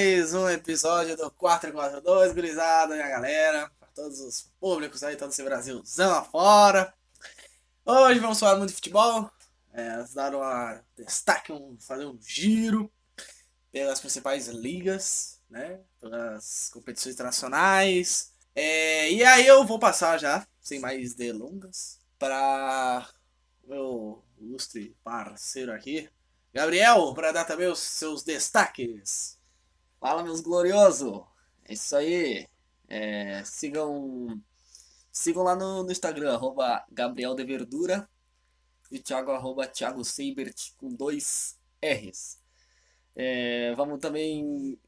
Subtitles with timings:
[0.00, 5.42] mais um episódio do 442, gurizada, minha galera, para todos os públicos aí, todo esse
[5.42, 6.94] Brasilzão afora.
[7.84, 9.30] Hoje vamos falar muito de futebol,
[9.74, 12.90] é, dar um destaque, um, fazer um giro
[13.70, 18.32] pelas principais ligas, né, pelas competições internacionais.
[18.54, 23.06] É, e aí eu vou passar já, sem mais delongas, para
[23.64, 26.08] meu ilustre parceiro aqui,
[26.54, 29.38] Gabriel, para dar também os seus destaques.
[30.00, 31.22] Fala, meus gloriosos!
[31.64, 32.48] É isso aí.
[32.88, 34.42] É, sigam,
[35.12, 38.08] sigam lá no, no Instagram, arroba Gabriel de Verdura
[38.90, 42.40] e Thiago, arroba Thiago Seibert com dois R's.
[43.14, 44.78] É, vamos também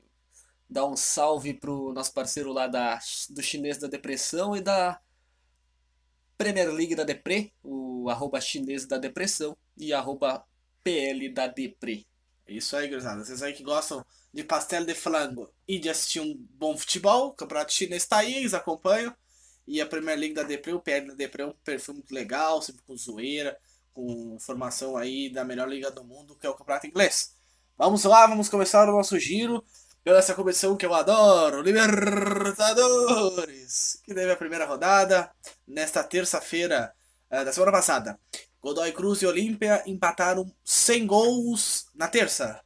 [0.68, 4.98] dar um salve pro nosso parceiro lá da, do Chinês da Depressão e da
[6.38, 10.44] Premier League da Depre, o arroba chinês da depressão e arroba
[10.82, 12.06] PL da Depre.
[12.46, 13.22] É isso aí, gurizada.
[13.22, 17.32] Vocês aí que gostam de pastel de flango e de assistir um bom futebol, o
[17.32, 19.14] Campeonato Chinês tá aí, eles acompanham.
[19.66, 22.60] E a Premier League da Depre, o PL da Depre é um perfil muito legal,
[22.60, 23.56] sempre com zoeira,
[23.92, 27.34] com formação aí da melhor liga do mundo, que é o Campeonato Inglês.
[27.78, 29.62] Vamos lá, vamos começar o nosso giro
[30.02, 35.30] pela essa competição que eu adoro, Libertadores, que teve a primeira rodada
[35.66, 36.92] nesta terça-feira
[37.30, 38.18] uh, da semana passada.
[38.60, 42.60] Godoy Cruz e Olímpia empataram sem gols na terça.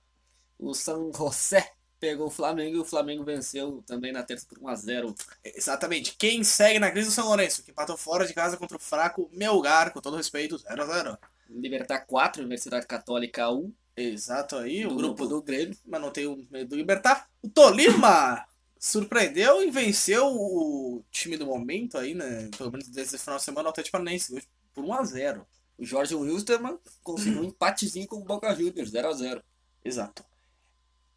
[0.58, 5.14] O San José pegou o Flamengo e o Flamengo venceu também na terça por 1x0.
[5.44, 6.14] Exatamente.
[6.16, 9.30] Quem segue na crise do São Lourenço, que empatou fora de casa contra o fraco
[9.32, 11.18] Melgar, com todo respeito, 0x0.
[11.48, 13.72] Libertar 4, Universidade Católica 1.
[13.96, 15.76] Exato aí, o grupo, grupo do Grêmio.
[15.86, 17.28] Mas não tem o medo do Libertar.
[17.42, 18.44] O Tolima
[18.78, 22.50] surpreendeu e venceu o time do momento aí, né?
[22.56, 25.44] Pelo menos desde final de semana, o Atlético Paranaense, por 1x0.
[25.78, 29.42] O Jorge Wilstermann conseguiu um empatezinho com o Boca Juniors, 0x0.
[29.84, 30.24] Exato.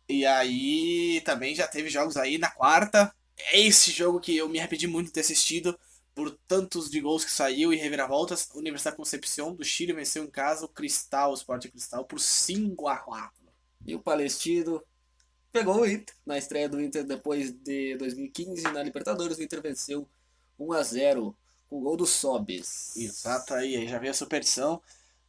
[0.09, 3.13] E aí também já teve jogos aí na quarta.
[3.37, 5.79] É esse jogo que eu me arrependi muito de ter assistido
[6.15, 8.49] por tantos de gols que saiu e reviravoltas.
[8.55, 12.97] Universidade Concepción do Chile venceu em casa o Cristal, o Sport Cristal, por 5 a
[12.97, 13.31] 4
[13.85, 14.83] E o Palestino
[15.51, 19.37] pegou o Inter na estreia do Inter depois de 2015 na Libertadores.
[19.37, 20.07] O Inter venceu
[20.57, 21.35] 1 a 0
[21.69, 22.97] o gol do Sobes.
[22.97, 24.81] Exato, aí, aí já veio a superstição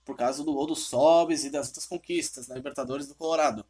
[0.07, 3.65] por causa do gol do Sobes e das outras conquistas na Libertadores do Colorado.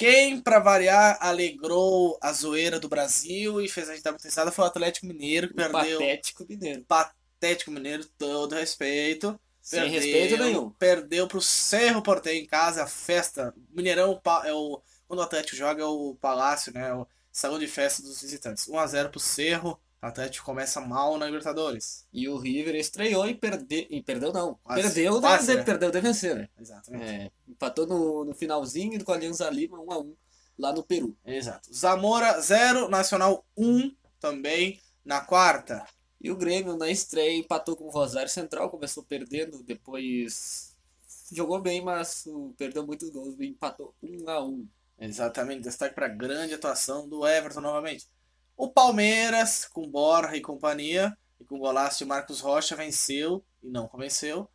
[0.00, 4.64] Quem, para variar, alegrou a zoeira do Brasil e fez a gente dar muita foi
[4.64, 5.98] o Atlético Mineiro, que o perdeu.
[5.98, 6.84] Patético Mineiro.
[6.88, 9.38] Patético Mineiro, todo respeito.
[9.60, 10.70] Sem perdeu, respeito nenhum.
[10.70, 13.54] Perdeu pro Cerro Porteiro em casa, a festa.
[13.68, 14.80] Mineirão é o.
[15.06, 16.94] Quando o Atlético joga é o palácio, né?
[16.94, 18.68] O salão de festa dos visitantes.
[18.68, 19.78] 1x0 pro Cerro.
[20.02, 22.06] O Atlético começa mal na Libertadores.
[22.12, 23.86] E o River estreou e, perde...
[23.90, 24.58] e perdeu, não.
[24.62, 25.56] Quase, perdeu, quase, de...
[25.56, 25.62] né?
[25.62, 26.48] perdeu de vencer, né?
[26.58, 27.04] Exatamente.
[27.04, 30.16] É, empatou no, no finalzinho com a Alianza Lima 1 a 1
[30.58, 31.14] lá no Peru.
[31.24, 31.72] Exato.
[31.74, 35.84] Zamora 0, Nacional 1 também na quarta.
[36.20, 40.76] E o Grêmio na estreia empatou com o Rosário Central, começou perdendo, depois
[41.32, 44.68] jogou bem, mas perdeu muitos gols e empatou 1 a 1.
[44.98, 48.06] Exatamente, destaque para a grande atuação do Everton novamente.
[48.60, 53.88] O Palmeiras, com Borja e companhia, e com golaço de Marcos Rocha, venceu e não
[53.88, 54.50] convenceu.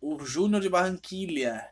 [0.00, 1.68] O Júnior de Barranquilha,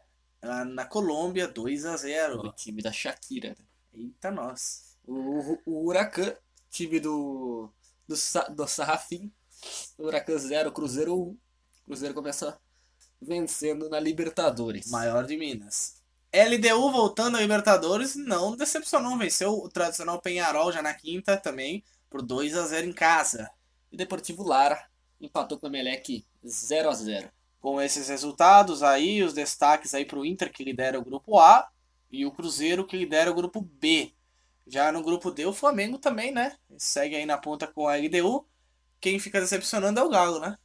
[0.74, 3.56] na Colômbia, 2 a 0 O time da Shakira.
[3.94, 4.96] Eita, nós.
[5.06, 6.34] O, o Huracan,
[6.68, 7.70] time do,
[8.08, 8.16] do,
[8.52, 9.32] do Sarrafim.
[9.96, 11.38] Huracan 0, Cruzeiro 1.
[11.84, 12.60] Cruzeiro começa
[13.22, 14.90] vencendo na Libertadores.
[14.90, 15.99] Maior de Minas.
[16.32, 22.22] LDU voltando a Libertadores, não decepcionou, venceu o tradicional Penharol já na quinta também, por
[22.22, 23.50] 2 a 0 em casa.
[23.90, 24.80] E Deportivo Lara
[25.20, 27.28] empatou com o Emelec 0 a 0
[27.60, 31.68] Com esses resultados aí, os destaques aí para o Inter, que lidera o grupo A,
[32.10, 34.12] e o Cruzeiro, que lidera o grupo B.
[34.66, 36.56] Já no grupo D, o Flamengo também, né?
[36.78, 38.46] Segue aí na ponta com a LDU.
[39.00, 40.56] Quem fica decepcionando é o Galo, né?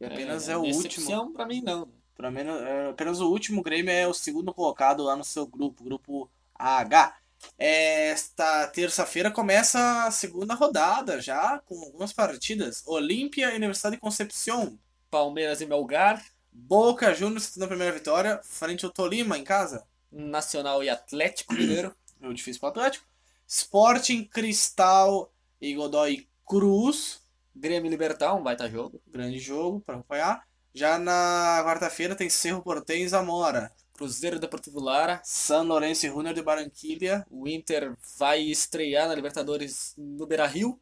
[0.00, 1.32] E apenas é, é o último.
[1.32, 1.88] para mim, não.
[2.14, 5.82] Pelo menos, é, apenas o último Grêmio é o segundo colocado lá no seu grupo,
[5.82, 7.16] grupo AH.
[7.58, 12.82] Esta terça-feira começa a segunda rodada já, com algumas partidas.
[12.86, 14.78] Olímpia e Universidade de Concepción.
[15.10, 16.24] Palmeiras e Melgar.
[16.52, 19.86] Boca Juniors na primeira vitória, frente ao Tolima em casa.
[20.10, 21.94] Nacional e Atlético Mineiro.
[22.20, 23.06] Muito difícil para o Atlético.
[23.46, 27.20] Sporting, Cristal e Godoy Cruz.
[27.54, 29.00] Grêmio Libertar, um baita jogo.
[29.06, 30.46] Grande jogo para acompanhar.
[30.74, 33.70] Já na quarta-feira tem Cerro Porteño e Zamora.
[33.92, 35.20] Cruzeiro Deportivo Lara.
[35.22, 37.26] San Lourenço e Junior de Barranquilla.
[37.30, 40.80] O Inter vai estrear na Libertadores no Beira-Rio.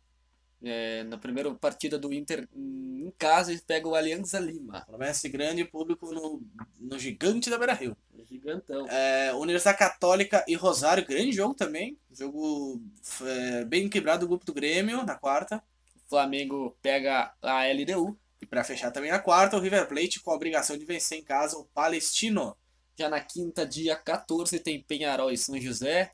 [0.62, 4.82] É, na primeira partida do Inter em casa, pega o Alianza Lima.
[4.87, 6.42] Promessa grande público no,
[6.78, 7.96] no gigante da Beira-Rio.
[8.31, 8.87] Gigantão.
[8.88, 11.98] É, Universidade Católica e Rosário, grande jogo também.
[12.12, 12.81] Jogo
[13.22, 15.62] é, bem quebrado do grupo do Grêmio na quarta.
[16.06, 18.16] O Flamengo pega a LDU.
[18.40, 21.25] E para fechar também na quarta, o River Plate com a obrigação de vencer em
[21.25, 22.56] casa o Palestino.
[22.98, 26.10] Já na quinta, dia 14, tem Penharol e São José.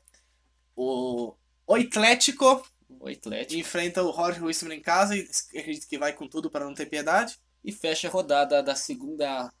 [0.75, 1.33] O,
[1.65, 3.59] o Atlético O Atlético.
[3.59, 5.27] enfrenta o Jorge Wilson em casa e
[5.57, 7.39] acredito que vai com tudo para não ter piedade.
[7.63, 9.51] E fecha a rodada da segunda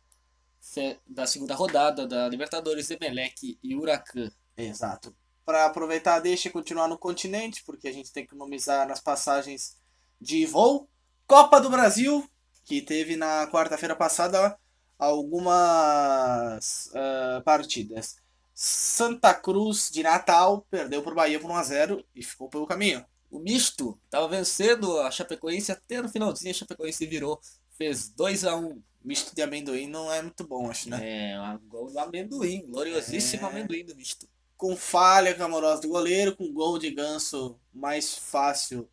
[1.07, 4.29] da segunda rodada da Libertadores, Emelec e Huracan.
[4.55, 5.15] Exato.
[5.45, 9.77] Para aproveitar, deixa e continuar no continente, porque a gente tem que economizar nas passagens
[10.19, 10.89] de voo.
[11.25, 12.29] Copa do Brasil,
[12.67, 14.59] que teve na quarta-feira passada
[14.99, 18.17] algumas ah, partidas.
[18.53, 23.05] Santa Cruz de Natal perdeu por Bahia por 1x0 e ficou pelo caminho.
[23.31, 27.39] O misto tava vencendo a Chapecoense até no finalzinho, a Chapecoense virou,
[27.77, 30.99] fez 2 a 1 Misto de amendoim não é muito bom, acho, né?
[31.31, 33.49] É, um gol do amendoim, gloriosíssimo É.
[33.49, 34.27] amendoim do misto.
[34.57, 38.89] Com falha clamorosa do goleiro, com gol de ganso mais fácil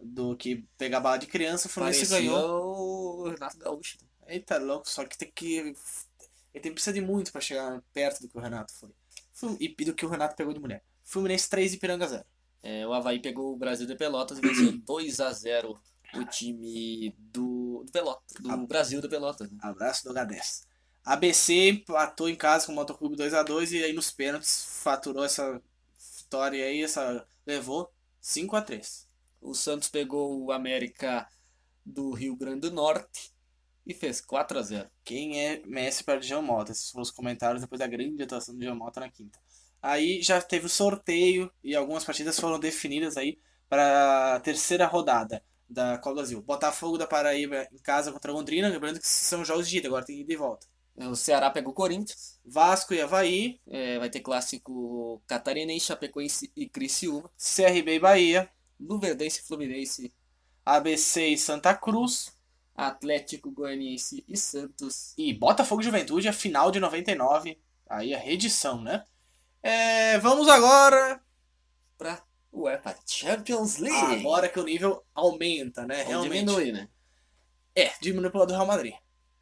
[0.00, 3.20] do que pegar bala de criança, o Fluminense Parecia ganhou.
[3.26, 3.98] o Renato Gaúcho.
[4.26, 5.74] Eita, louco, só que tem que.
[6.54, 8.90] Ele tem precisa de muito pra chegar perto do que o Renato foi.
[9.60, 10.82] E do que o Renato pegou de mulher.
[11.04, 12.24] Fluminense 3 e Piranga 0.
[12.62, 15.78] É, o Havaí pegou o Brasil de Pelotas e venceu 2 a 0
[16.14, 18.56] o time do, do Pelotas, do Ah.
[18.56, 19.50] Brasil de Pelotas.
[19.50, 19.58] né?
[19.62, 20.64] Abraço do H10.
[21.04, 25.62] ABC empatou em casa com o Motoclube 2x2 e aí nos pênaltis faturou essa
[26.18, 27.90] vitória aí, essa levou
[28.22, 29.06] 5x3.
[29.40, 31.26] O Santos pegou o América
[31.84, 33.32] do Rio Grande do Norte
[33.86, 36.72] e fez 4 a 0 Quem é Messi para o Jean Mota?
[36.72, 39.38] Esses foram os comentários depois da grande atuação do Jean Mota na quinta.
[39.80, 43.38] Aí já teve o sorteio e algumas partidas foram definidas aí
[43.68, 46.42] para a terceira rodada da Copa do Brasil.
[46.42, 50.04] Botafogo da Paraíba em casa contra a Londrina, lembrando que são jogos de ida, agora
[50.04, 50.66] tem ida e volta.
[50.96, 56.68] O Ceará pegou o Corinthians, Vasco e Havaí, é, vai ter clássico catarinense, Chapecoense e
[56.68, 58.50] Criciúma, CRB e Bahia,
[58.80, 60.12] Luverdense e Fluminense,
[60.64, 62.36] ABC e Santa Cruz
[62.74, 65.12] Atlético Goianiense e Santos.
[65.18, 67.58] e Botafogo Juventude, a final de 99,
[67.88, 69.04] aí a reedição, né?
[69.60, 71.20] É, vamos agora
[71.96, 72.22] Pra
[72.52, 74.20] UEFA Champions League.
[74.20, 76.02] Agora que o nível aumenta, né?
[76.02, 76.32] Ou Realmente.
[76.32, 76.88] diminui, né?
[77.74, 78.94] É, diminui pro lado do Real Madrid.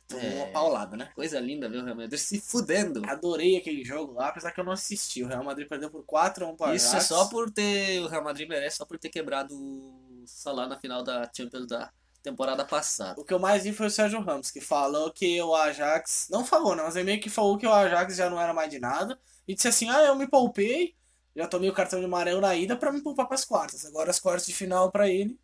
[0.09, 0.35] Tomou É.
[0.35, 1.11] uma paulada, né?
[1.15, 3.03] Coisa linda ver o Real Madrid se fudendo.
[3.07, 5.23] Adorei aquele jogo lá, apesar que eu não assisti.
[5.23, 8.01] O Real Madrid perdeu por 4x1 para Isso é só por ter.
[8.01, 11.91] O Real Madrid merece só por ter quebrado o Salah na final da Champions da
[12.23, 13.21] temporada passada.
[13.21, 16.29] O que eu mais vi foi o Sérgio Ramos, que falou que o Ajax.
[16.31, 16.83] Não falou, né?
[16.85, 19.19] Mas ele meio que falou que o Ajax já não era mais de nada.
[19.47, 20.95] E disse assim: ah, eu me poupei.
[21.35, 23.85] Já tomei o cartão de amarelo na ida pra me poupar pras quartas.
[23.85, 25.39] Agora as quartas de final pra ele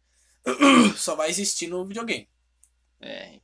[0.96, 2.28] só vai existir no videogame.
[3.00, 3.40] É.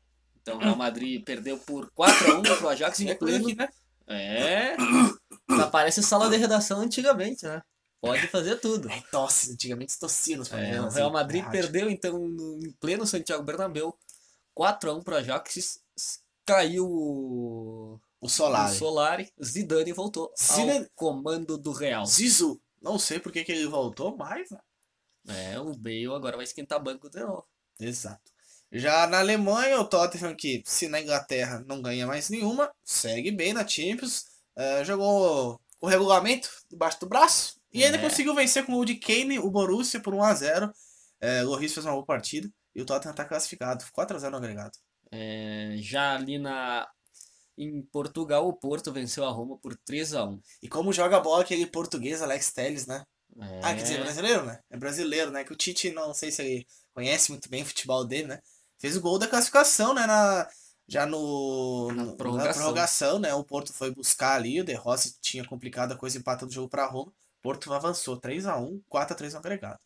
[0.48, 3.54] Então o Real Madrid perdeu por 4x1 pro Ajax em É pleno.
[3.54, 3.68] né?
[4.06, 4.76] É.
[5.70, 7.62] Parece sala de redação antigamente, né?
[8.00, 8.90] Pode fazer tudo.
[8.90, 9.52] É tosse.
[9.52, 11.60] Antigamente se tossia nos É, o Real assim, Madrid na rádio.
[11.62, 13.96] perdeu então no, em pleno Santiago Bernabéu
[14.58, 15.56] 4x1 pro Ajax.
[15.56, 18.72] s- s- Caiu o O Solari.
[18.74, 22.06] o Solari, Zidane voltou Zidane- ao comando do Real.
[22.06, 22.58] Zizu.
[22.80, 24.48] Não sei por que, que ele voltou, mas.
[24.50, 24.58] né?
[25.28, 27.44] É, o Bale agora vai esquentar banco de novo.
[27.78, 28.32] Exato.
[28.70, 33.52] Já na Alemanha, o Tottenham, que se na Inglaterra não ganha mais nenhuma, segue bem
[33.52, 34.26] na Champions.
[34.60, 38.00] eh, jogou o regulamento debaixo do braço e ainda É.
[38.00, 40.72] conseguiu vencer com o de Kane, o Borussia, por 1x0.
[41.20, 43.84] É, o Lloris fez uma boa partida e o Tottenham está classificado.
[43.92, 44.72] 4x0 no agregado.
[45.12, 46.88] É, já ali na
[47.56, 51.42] em Portugal, o Porto venceu a Roma por 3 a 1 E como joga bola
[51.42, 53.04] aquele português Alex Telles, né?
[53.40, 54.58] É, Ah, quer dizer, brasileiro, né?
[54.70, 55.44] É brasileiro, né?
[55.44, 58.40] Que o Tite, não sei se ele conhece muito bem o futebol dele, né?
[58.78, 60.06] Fez o gol da classificação, né?
[60.06, 60.48] Na,
[60.86, 62.54] já no, Na prorrogação.
[62.62, 63.34] prorrogação, né?
[63.34, 66.68] O Porto foi buscar ali, o De Rossi tinha complicado a coisa empatando o jogo
[66.68, 67.12] pra Roma.
[67.42, 69.78] Porto avançou 3x1, 4x3 no agregado.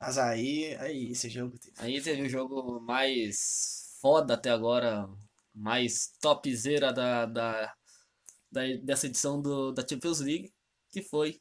[0.00, 1.74] Mas aí, aí esse jogo teve.
[1.78, 5.08] Aí teve o jogo mais foda até agora,
[5.54, 7.74] mais topzera da, da,
[8.50, 10.52] da, dessa edição do, da Champions League,
[10.90, 11.40] que foi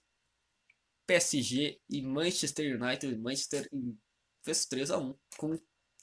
[1.05, 3.17] PSG e Manchester United.
[3.17, 3.97] Manchester em-
[4.43, 5.57] fez 3 a 1 com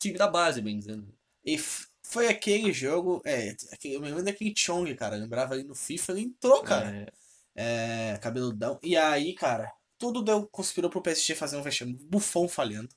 [0.09, 1.07] time da base, bem dizendo.
[1.45, 1.59] E
[2.03, 5.17] foi aquele jogo, é, aquele- eu me lembro daquele Chong, cara.
[5.17, 7.13] Eu lembrava ali no FIFA, ele entrou, cara.
[7.57, 8.79] É, é, cabeludão.
[8.83, 11.95] E aí, cara, tudo deu, conspirou pro PSG fazer um vexame.
[11.95, 12.89] Buffon falhando.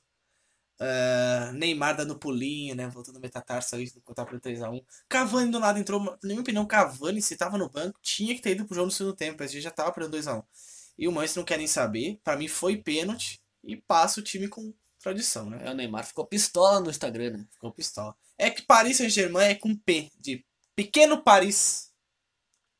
[0.80, 2.86] É, Neymar dando pulinho, né?
[2.88, 4.84] Voltando o metatarso ali, contar pro 3x1.
[5.08, 6.00] Cavani do nada entrou.
[6.00, 8.92] Na minha opinião, Cavani, se tava no banco, tinha que ter ido pro jogo no
[8.92, 9.34] segundo tempo.
[9.34, 10.44] O PSG já tava perdendo 2x1.
[10.96, 12.20] E o Manchester não quer nem saber.
[12.22, 13.40] Pra mim foi pênalti.
[13.64, 14.72] E passa o time com
[15.12, 15.58] tradição, né?
[15.62, 17.46] é, o Neymar ficou pistola no Instagram, né?
[17.52, 18.16] Ficou pistola.
[18.36, 21.92] É que Paris Saint-Germain é com P, de Pequeno Paris.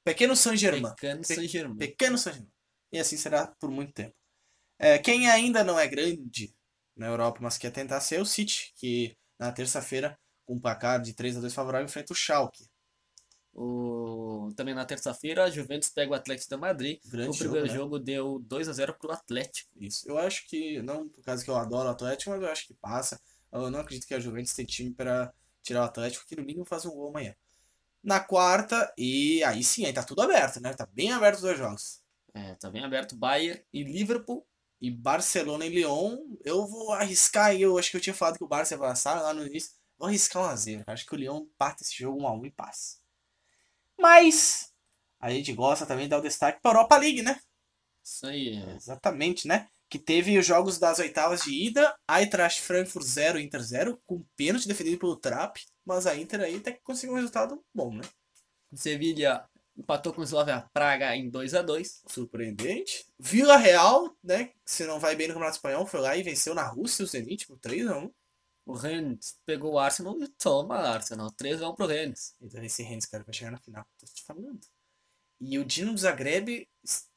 [0.05, 0.95] Pequeno Saint-Germain.
[0.95, 1.77] Pequeno Pe- Saint-Germain.
[1.79, 2.53] Pequeno Saint-Germain.
[2.93, 4.15] E assim será por muito tempo.
[4.79, 6.55] É, quem ainda não é grande
[6.97, 11.01] na Europa, mas quer tentar ser é o City, que na terça-feira, com um placar
[11.01, 12.65] de 3 a 2 favorável, enfrenta o Schalke.
[13.61, 14.53] O...
[14.55, 17.01] Também na terça-feira, a Juventus pega o Atlético de Madrid.
[17.05, 17.83] Grande o primeiro jogo, né?
[17.83, 19.69] jogo deu 2 a 0 pro Atlético.
[19.81, 20.09] Isso.
[20.09, 22.75] Eu acho que, não por causa que eu adoro o Atlético, mas eu acho que
[22.75, 23.21] passa.
[23.51, 26.65] Eu não acredito que a Juventus tem time para tirar o Atlético, que no mínimo
[26.65, 27.35] faz um gol amanhã.
[28.01, 30.73] Na quarta, e aí sim, aí tá tudo aberto, né?
[30.73, 32.01] Tá bem aberto os dois jogos.
[32.33, 34.47] É, tá bem aberto Bayern e Liverpool.
[34.81, 37.63] E Barcelona e Lyon, eu vou arriscar aí.
[37.63, 39.73] Eu acho que eu tinha falado que o Barça ia passar lá no início.
[39.99, 40.85] Vou arriscar um a zero.
[40.87, 42.99] Acho que o Lyon parte esse jogo 1 a 1 e passa.
[43.99, 44.69] Mas
[45.21, 47.41] a gente gosta também de dar o destaque para a Europa League, né?
[48.05, 48.57] Isso aí.
[48.57, 48.77] é.
[48.77, 49.69] Exatamente, né?
[49.91, 54.69] Que teve os jogos das oitavas de ida, Eintracht Frankfurt 0, Inter 0, com pênalti
[54.69, 58.03] defendido pelo Trap, mas a Inter aí até que conseguiu um resultado bom, né?
[58.75, 59.45] Sevilha
[59.77, 63.07] empatou com o Slavia Praga em 2 a 2 Surpreendente.
[63.19, 64.51] Vila Real, né?
[64.65, 67.47] Se não vai bem no Campeonato Espanhol, foi lá e venceu na Rússia o Zenit
[67.47, 68.11] por 3 a 1
[68.69, 71.31] O Rennes pegou o Arsenal e toma Arsenal.
[71.31, 72.35] 3 a 1 pro Rennes.
[72.39, 73.83] Então esse Rennes, cara, vai chegar na final.
[73.99, 74.61] Tô te falando.
[75.41, 76.69] E o Dino do Zagreb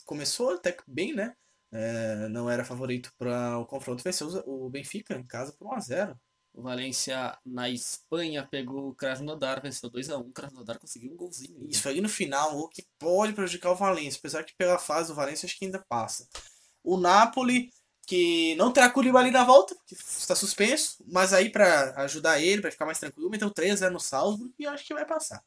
[0.05, 1.35] começou até que bem, né?
[1.69, 4.01] É, não era favorito para o confronto.
[4.01, 6.17] Venceu o Benfica em casa por 1x0.
[6.53, 11.17] O Valência na Espanha pegou o Krasnodar, venceu 2 a 1 O Krasnodar conseguiu um
[11.17, 11.69] golzinho.
[11.69, 14.19] Isso aí no final, o que pode prejudicar o Valência.
[14.19, 16.29] Apesar que pela fase do Valência, acho que ainda passa.
[16.81, 17.69] O Napoli,
[18.11, 21.01] que não terá Koulibaly na volta, porque está suspenso.
[21.07, 24.85] Mas aí para ajudar ele, para ficar mais tranquilo, meteu 3x0 no Salzburg e acho
[24.85, 25.41] que vai passar.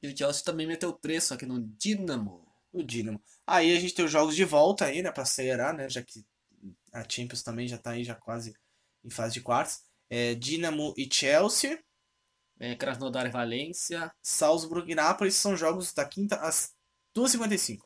[0.00, 2.46] E o Chelsea também meteu 3, só que no Dinamo.
[2.72, 3.20] o Dinamo.
[3.44, 6.24] Aí a gente tem os jogos de volta aí, né, pra acelerar, né, já que
[6.92, 8.54] a Champions também já tá aí já quase
[9.04, 9.80] em fase de quartos.
[10.08, 11.82] É, Dinamo e Chelsea,
[12.60, 14.12] É, Krasnodar e Valência.
[14.22, 16.72] Salzburg e Nápoles são jogos da quinta às
[17.16, 17.78] 2h55.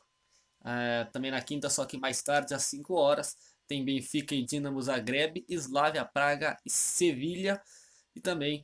[0.65, 3.35] É, também na quinta, só que mais tarde, às 5 horas,
[3.67, 7.61] tem Benfica e Dinamo Zagreb, Slavia Praga e Sevilha.
[8.15, 8.63] E também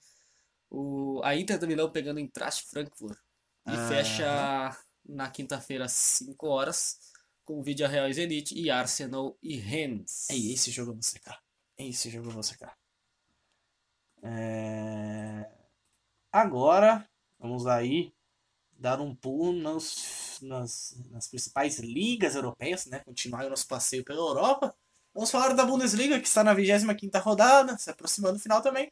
[0.70, 3.18] o, a Inter do Milão pegando em Trash Frankfurt.
[3.68, 3.88] E Aham.
[3.88, 7.00] fecha na quinta-feira, às 5 horas,
[7.44, 10.30] com Vídeo Real e Zenit e Arsenal e Rennes.
[10.30, 11.42] É esse jogo eu vou secar.
[11.78, 12.78] É esse jogo eu vou secar.
[14.22, 15.50] É...
[16.32, 18.14] Agora, vamos aí
[18.72, 23.00] dar um pulo nas, nas, nas principais ligas europeias, né?
[23.00, 24.76] Continuar o nosso passeio pela Europa.
[25.14, 28.92] Vamos falar da Bundesliga, que está na 25ª rodada, se aproximando do final também.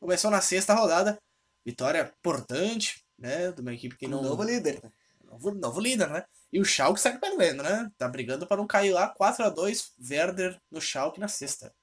[0.00, 1.18] Começou na sexta rodada.
[1.64, 3.52] Vitória importante, né?
[3.52, 4.22] De uma equipe que não...
[4.22, 4.80] Novo líder.
[5.24, 6.24] Novo, novo líder, né?
[6.52, 7.90] E o Schalke segue perdendo, né?
[7.98, 9.08] Tá brigando para não cair lá.
[9.08, 11.74] 4 a 2 Werder no Schalke na sexta.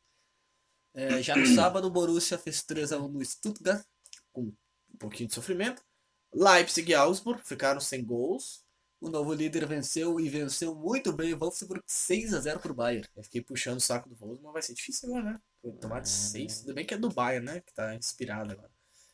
[0.93, 3.85] É, já no sábado, o Borussia fez 3x1 no Stuttgart.
[4.35, 4.51] um
[4.97, 5.83] pouquinho de sofrimento.
[6.33, 8.64] Leipzig e Augsburg ficaram sem gols.
[9.05, 13.07] O novo líder venceu e venceu muito bem o Wolfsburg 6x0 pro Bayern.
[13.15, 15.41] Eu fiquei puxando o saco do Wolfsburg, mas vai ser difícil agora, né?
[15.79, 16.61] Tomar de 6.
[16.61, 17.61] Ainda bem que é do Bayern, né?
[17.61, 18.71] Que tá inspirado agora.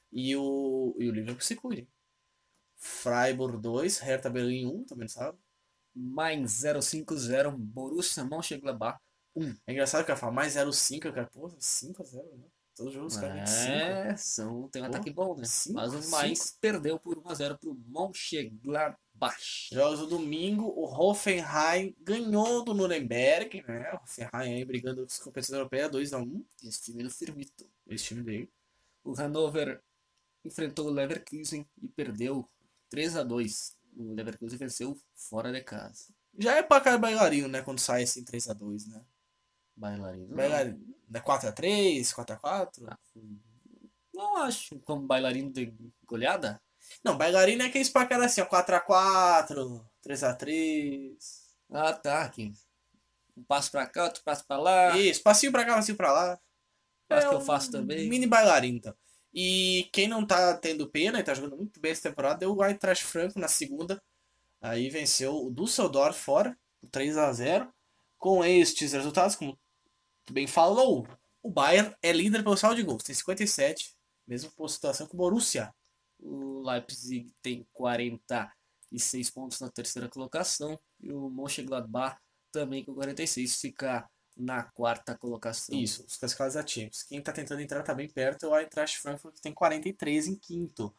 [0.10, 1.90] E o, e o Liverpool se cuide.
[2.78, 5.38] Freiburg 2, Hertha Berlin 1, também sabe.
[5.94, 8.98] Mainz 050, Borussia Mönchengladbach
[9.36, 9.58] 1.
[9.68, 12.46] É engraçado que eu falo mais 0,5, eu quero, pô, 5x0, né?
[12.78, 13.72] Todos os jogos os caras 5.
[13.72, 15.44] É, são, tem um Pô, ataque bom, né?
[15.44, 16.10] cinco, Mas o.
[16.12, 19.01] Mainz perdeu por 1x0 pro Mönchengladbach.
[19.72, 23.92] Jogos do domingo, o Hoffenheim ganhou do Nuremberg, né?
[23.94, 26.46] O Hoffenheim aí brigando com as competições europeias 2x1.
[26.64, 27.70] Esse time no firmito.
[27.88, 28.52] Esse time dele.
[29.04, 29.82] O Hannover
[30.44, 32.50] enfrentou o Leverkusen e perdeu
[32.94, 33.76] 3x2.
[33.96, 36.14] O Leverkusen venceu fora de casa.
[36.38, 37.62] Já é pra cara bailarino, né?
[37.62, 39.06] Quando sai assim 3x2, né?
[39.76, 40.36] Bailarino.
[40.36, 40.96] Bailarino.
[41.10, 41.20] Né?
[41.20, 42.86] 4x3, 4x4?
[42.88, 42.98] Ah,
[44.14, 44.80] Não acho.
[44.80, 45.74] Como bailarino de
[46.06, 46.62] goleada?
[47.04, 48.46] Não, bailarino é aqueles pra cara assim, ó.
[48.46, 51.18] 4x4, 3x3.
[51.72, 52.24] Ah, tá.
[52.24, 52.54] Aqui.
[53.36, 54.98] Um passo pra cá, outro passo pra lá.
[54.98, 56.40] Isso, passinho pra cá, passinho pra lá.
[57.10, 58.08] Acho É que eu um faço também.
[58.08, 58.96] Mini bailarino, então.
[59.34, 62.64] E quem não tá tendo pena e tá jogando muito bem essa temporada é o
[62.64, 64.02] Eintracht Franco na segunda.
[64.62, 67.68] Aí venceu o Düsseldorf fora, por 3x0.
[68.18, 69.58] Com estes resultados, como
[70.26, 71.08] tu bem falou,
[71.42, 73.96] o Bayern é líder pelo saldo de gols, tem 57.
[74.28, 75.74] Mesma situação que o Borussia.
[76.22, 80.80] O Leipzig tem 46 pontos na terceira colocação.
[81.02, 82.18] E o Mönchengladbach
[82.52, 85.78] também com 46 fica na quarta colocação.
[85.78, 87.04] Isso, os classificados Champions.
[87.04, 90.36] Quem tá tentando entrar tá bem perto é o Eintracht Frankfurt, que tem 43 em
[90.36, 90.94] quinto.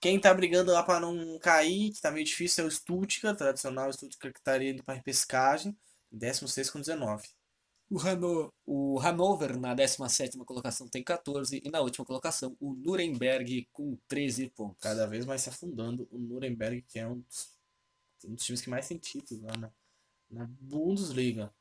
[0.00, 3.92] Quem tá brigando lá para não cair, que tá meio difícil, é o Stuttgart, tradicional
[3.92, 5.76] Stuttgart que estaria indo para repescagem,
[6.10, 7.28] 16 com 19.
[7.92, 13.68] O, Hano- o Hannover na 17ª colocação tem 14 e na última colocação o Nuremberg
[13.72, 14.78] com 13 pontos.
[14.80, 17.52] Cada vez mais se afundando o Nuremberg, que é um dos
[18.24, 19.72] um dos times que mais tem título lá na,
[20.30, 21.52] na Bundesliga.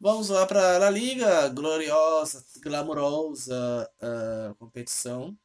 [0.00, 5.36] Vamos lá para a Liga, gloriosa, glamourosa uh, competição,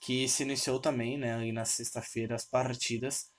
[0.00, 3.30] que se iniciou também, né, ali na sexta-feira, as partidas,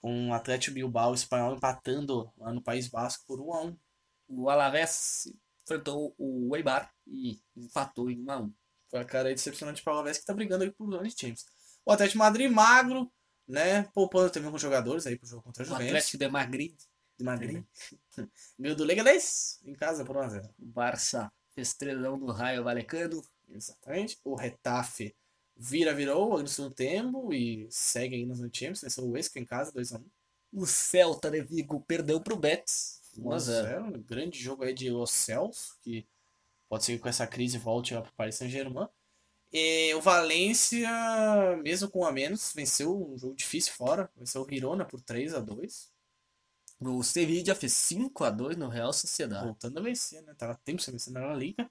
[0.00, 3.78] com o Atlético Bilbao espanhol empatando lá no País Basco por 1 a 1
[4.28, 5.28] O Alavés
[5.64, 8.54] enfrentou o Eibar e empatou em 1 a 1
[8.90, 11.44] Foi a cara decepcionante para o Alavés que tá brigando aí por dois times.
[11.84, 13.10] O Atlético Madrid magro,
[13.46, 15.86] né, poupando também alguns jogadores aí pro jogo contra O Juventus.
[15.86, 16.74] Atlético de Madrid,
[17.18, 17.64] de Madrid.
[18.58, 20.48] Ganhou do Leganés em casa por 1x0.
[20.58, 23.22] o Barça fez 3 a 1 no Raio Valecano.
[23.48, 24.18] Exatamente.
[24.24, 25.14] O Retafe
[25.56, 28.80] vira, virou no segundo tempo e segue aí nos Champions.
[28.80, 30.04] Venceu o Esco em casa, 2x1.
[30.52, 34.90] O Celta de Vigo perdeu pro Betis, 1 a 0 Um grande jogo aí de
[34.90, 36.06] Los Celso, que
[36.68, 38.88] pode ser que com essa crise volte para o Paris Saint-Germain.
[39.52, 40.90] E o Valência,
[41.62, 44.10] mesmo com a menos, venceu um jogo difícil fora.
[44.16, 45.92] Venceu o Girona por 3 a 2
[46.80, 49.44] O Sevilla fez 5 a 2 no Real Sociedade.
[49.44, 50.34] voltando a vencer, né?
[50.36, 51.70] Tava tempo sem vencer na Liga.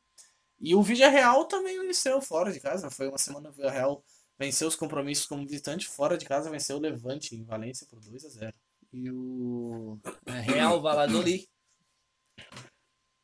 [0.61, 2.89] E o Villarreal também venceu fora de casa.
[2.89, 4.01] Foi uma semana que o Villarreal
[4.39, 5.85] venceu os compromissos como visitante.
[5.85, 8.55] Fora de casa venceu o Levante em Valência por 2 a 0
[8.93, 11.47] E o é, Real Valladolid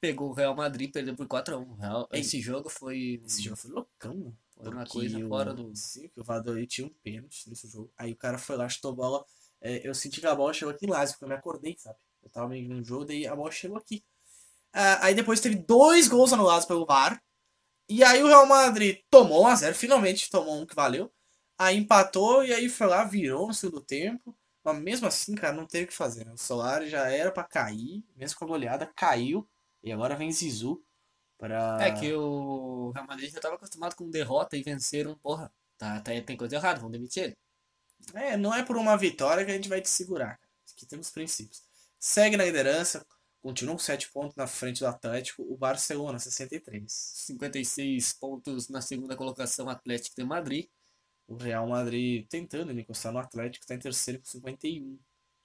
[0.02, 2.22] pegou o Real Madrid, perdeu por 4 a 1 Real, Ei.
[2.22, 5.76] Esse jogo foi, Esse jogo foi loucão, foi uma coisa o- fora do...
[5.76, 7.92] Sim, que o Valladolid tinha um pênalti nesse jogo.
[7.98, 9.26] Aí o cara foi lá, chutou a bola.
[9.62, 11.98] É, eu senti que a bola chegou aqui em Lázio, porque eu me acordei, sabe?
[12.24, 14.04] Eu tava meio no jogo, daí a bola chegou aqui.
[14.74, 17.22] Ah, aí depois teve dois gols anulados pelo VAR.
[17.90, 21.12] E aí o Real Madrid tomou 1x0, finalmente tomou um que valeu.
[21.58, 24.34] Aí empatou e aí foi lá, virou no segundo tempo.
[24.64, 26.26] Mas mesmo assim, cara, não teve o que fazer.
[26.26, 26.34] Né?
[26.34, 29.48] O Solari já era pra cair, mesmo com a goleada, caiu.
[29.84, 30.84] E agora vem Zizu
[31.38, 31.78] pra.
[31.82, 35.52] É que o Real Madrid já tava acostumado com derrota e venceram, porra.
[35.78, 37.38] Tá, tá, tem coisa errada, vão demitir ele.
[38.14, 40.40] É, não é por uma vitória que a gente vai te segurar.
[40.74, 41.64] Aqui temos princípios.
[41.98, 43.06] Segue na liderança,
[43.42, 46.92] continua com 7 pontos na frente do Atlético, o Barcelona, 63.
[46.92, 50.68] 56 pontos na segunda colocação, Atlético de Madrid.
[51.30, 54.98] O Real Madrid tentando encostar no Atlético, está em terceiro com 51.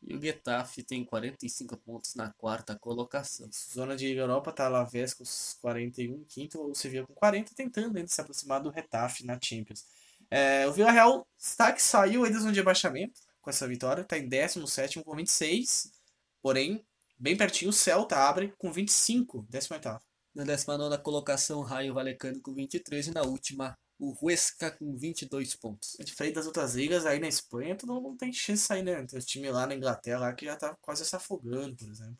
[0.07, 3.51] E o Getafe tem 45 pontos na quarta colocação.
[3.53, 7.97] Zona de Europa tá Alavés com os 41 em quinto, o Sevilla com 40, tentando
[7.99, 9.85] ainda se aproximar do Retafe na Champions.
[10.31, 14.17] É, o Villarreal está que saiu aí da zona de abaixamento com essa vitória, está
[14.17, 15.93] em 17 com 26,
[16.41, 16.83] porém,
[17.19, 20.01] bem pertinho, o Celta abre com 25, 18º.
[20.35, 25.97] Na 19 colocação, Raio Valecano com 23 e na última, o Huesca com 22 pontos.
[26.01, 29.05] Diferente das outras ligas, aí na Espanha, não, não tem chance de sair, né?
[29.07, 32.19] Tem os times lá na Inglaterra lá que já tá quase se afogando, por exemplo.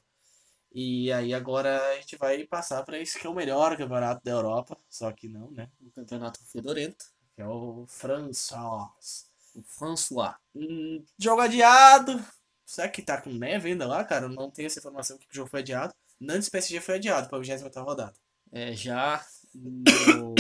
[0.73, 4.33] E aí agora a gente vai passar para esse que é o melhor campeonato da
[4.33, 5.71] Europa, só que não, né?
[5.81, 7.07] Um campeonato fedorento.
[7.35, 9.27] Que é o François.
[9.55, 10.35] O François.
[10.55, 12.25] Hum, jogo adiado.
[12.67, 14.27] Será que tá com neve ainda lá, cara?
[14.27, 15.95] Eu não tenho essa informação que o jogo foi adiado.
[16.21, 18.15] Nantes PSG foi adiado para a 28 rodada.
[18.53, 20.35] É, já no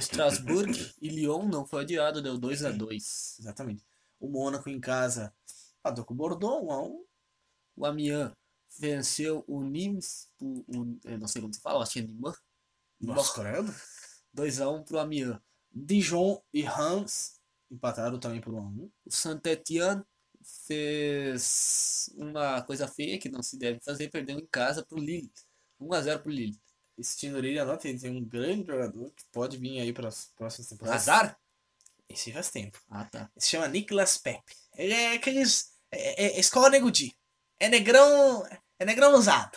[0.00, 3.84] Strasbourg e Lyon não foi adiado, deu 2 a 2 Exatamente.
[4.20, 5.32] O Mônaco em casa
[5.80, 7.04] empatou com o Bordeaux, 1 a 1
[7.76, 8.32] O Amiens
[8.78, 12.36] venceu o Nimes, o, o, não sei como se fala, acho que é Nimes.
[13.00, 13.74] Nossa, credo.
[14.36, 15.38] 2x1 pro Amiens.
[15.70, 17.38] Dijon e Reims
[17.70, 20.02] empataram também por 1 a 1 O Saint-Étienne
[20.66, 25.30] fez uma coisa feia que não se deve fazer, perdeu em casa pro Lille.
[25.80, 26.58] 1x0 pro Lille.
[26.98, 30.08] Esse time do Lille, anota, ele tem um grande jogador que pode vir aí para
[30.08, 31.08] as próximas temporadas.
[31.08, 31.38] Azar?
[32.08, 32.78] Esse faz tempo.
[32.90, 33.30] Ah, tá.
[33.36, 34.56] Ele se chama Nicolas Pepe.
[34.74, 35.72] Ele é aqueles.
[35.92, 37.14] É, é- é escola Nego Di.
[37.60, 38.44] É negrão.
[38.78, 39.56] É negrão usado.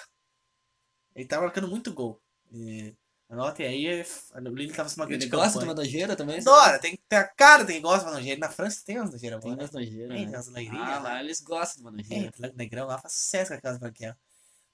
[1.16, 2.22] Ele tá marcando muito gol.
[2.52, 2.94] E,
[3.30, 6.40] anotem aí, é- o Lille tava sendo uma grande Ele gosta de uma nojeira também?
[6.40, 8.40] Adora, tem que ter a cara, tem que gosta de uma nojeira.
[8.40, 9.58] Na França tem umas nojeiras Tem né?
[9.58, 10.38] umas nojeiras, Tem né?
[10.38, 10.88] umas alegrias.
[10.88, 12.32] Ah, lá eles gostam de uma nojeira.
[12.44, 14.18] É, negrão lá faz sucesso com aquelas branquelas.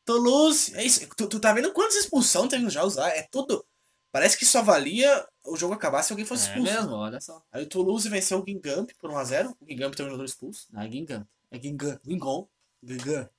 [0.07, 1.05] Toulouse, é isso.
[1.17, 3.09] Tu, tu tá vendo quantas expulsão teve nos jogos lá?
[3.09, 3.65] É tudo.
[4.09, 6.73] Parece que só valia o jogo acabar se alguém fosse É expulso.
[6.73, 7.43] mesmo, olha só.
[7.51, 9.53] Aí o Toulouse venceu o Guingamp por 1x0.
[9.59, 10.65] O Guingamp tem um jogador expulso.
[10.73, 11.27] Ah, Guingamp.
[11.51, 12.01] É Guingamp.
[12.05, 12.47] Guingamp.
[12.81, 13.29] Guingamp.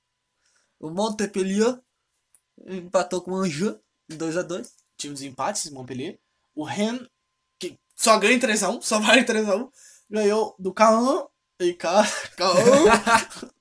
[0.79, 1.79] O Montpellier
[2.67, 3.79] empatou com o em
[4.11, 4.71] 2x2.
[4.95, 6.19] time dos empates, Montpellier.
[6.53, 6.99] O Ren,
[7.57, 9.71] que só ganha em 3x1, só vale em 3x1,
[10.07, 11.25] ganhou do Caen
[11.59, 12.03] e Ca...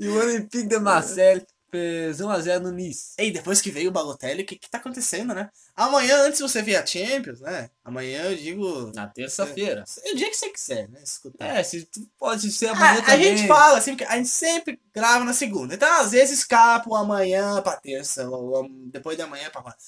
[0.00, 3.12] E o Olympique de Marseille fez 1x0 no Nice.
[3.18, 5.48] Ei, depois que veio o Balotelli, o que que tá acontecendo, né?
[5.76, 7.70] Amanhã, antes de você ver a Champions, né?
[7.84, 8.90] Amanhã eu digo...
[8.92, 9.84] Na terça-feira.
[10.04, 11.00] É o dia que você quiser, né?
[11.04, 11.46] Escutar.
[11.46, 13.36] É, se tu pode ser Ah, amanhã a também.
[13.36, 15.74] gente fala assim, porque a gente sempre grava na segunda.
[15.74, 19.78] Então, às vezes, escapa o amanhã pra terça, ou depois de amanhã pra quarta.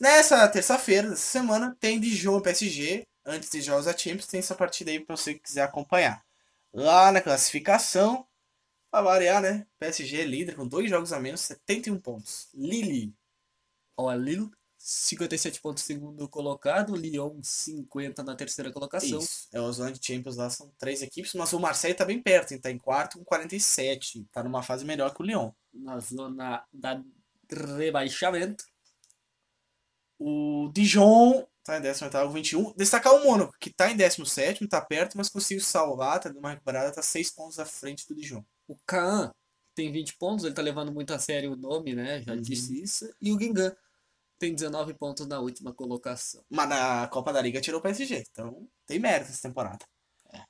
[0.00, 3.06] Nessa terça-feira, dessa semana, tem Dijon e PSG.
[3.26, 6.22] Antes de jogos da Champions, tem essa partida aí pra você que quiser acompanhar.
[6.72, 8.26] lá na classificação.
[8.94, 9.66] Pra variar, né?
[9.80, 12.48] PSG é líder com dois jogos a menos, 71 pontos.
[12.54, 13.12] Lille.
[13.96, 19.18] Ó, Lille, 57 pontos segundo colocado, Lyon 50 na terceira colocação.
[19.18, 19.48] Isso.
[19.52, 22.52] É, os zona de Champions lá são três equipes, mas o Marseille tá bem perto,
[22.52, 22.60] hein?
[22.60, 24.28] Tá em quarto com 47.
[24.30, 25.50] Tá numa fase melhor que o Lyon.
[25.72, 27.02] Na zona da
[27.50, 28.64] rebaixamento.
[30.20, 32.72] O Dijon tá em 18 com 21.
[32.76, 36.50] Destacar o Mônaco, que tá em 17, tá perto, mas conseguiu salvar, tá dando uma
[36.50, 38.44] recuperada, tá 6 pontos à frente do Dijon.
[38.68, 39.30] O Kaan
[39.74, 42.22] tem 20 pontos, ele tá levando muito a sério o nome, né?
[42.22, 42.40] Já Uhum.
[42.40, 43.12] disse isso.
[43.20, 43.74] E o Guingamp
[44.38, 46.42] tem 19 pontos na última colocação.
[46.50, 49.84] Mas na Copa da Liga tirou o PSG, então tem mérito essa temporada.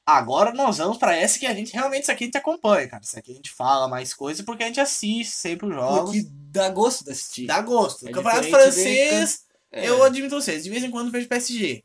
[0.06, 3.02] Agora nós vamos pra essa que a gente realmente, isso aqui a gente acompanha, cara.
[3.04, 6.10] Isso aqui a gente fala mais coisa porque a gente assiste sempre os jogos.
[6.12, 7.46] Porque dá gosto de assistir.
[7.46, 8.06] Dá gosto.
[8.06, 9.86] É O Campeonato francês, É.
[9.88, 11.84] eu admito vocês, de vez em quando vejo PSG.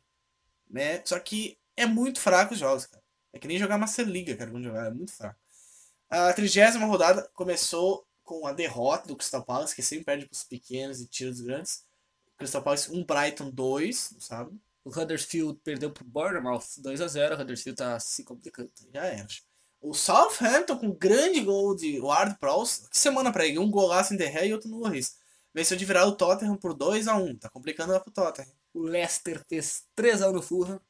[0.69, 1.01] Né?
[1.05, 3.03] Só que é muito fraco os jogos, cara.
[3.33, 5.37] É que nem jogar Master Liga, cara, quando jogar, é muito fraco.
[6.09, 10.99] A trigésima rodada começou com a derrota do Crystal Palace, que sempre perde pros pequenos
[10.99, 11.83] e tira dos grandes.
[12.37, 14.59] Crystal Palace 1, Brighton 2, não sabe?
[14.83, 17.37] O Huddersfield perdeu pro Bournemouth 2x0.
[17.37, 18.71] O Huddersfield tá se complicando.
[18.93, 19.27] Já era.
[19.81, 22.89] O Southampton com grande gol de Ward Prowse.
[22.89, 23.59] Que semana pra ele?
[23.59, 25.17] Um golaço em The Ré e outro no Loris.
[25.53, 27.39] Venceu de virar o Tottenham por 2x1.
[27.39, 28.51] Tá complicando lá pro Tottenham.
[28.73, 30.81] O Leicester fez 3x1 no Fulham.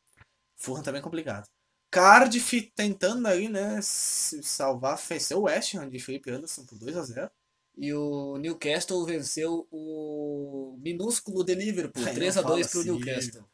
[0.56, 1.48] Fulham também é complicado.
[1.92, 7.30] Cardiff tentando aí, né, se salvar, venceu o West Ham de Felipe Anderson por 2x0.
[7.78, 12.04] E o Newcastle venceu o minúsculo de Liverpool.
[12.06, 12.84] Ai, não 3x2 fala pro assim.
[12.92, 13.46] Newcastle.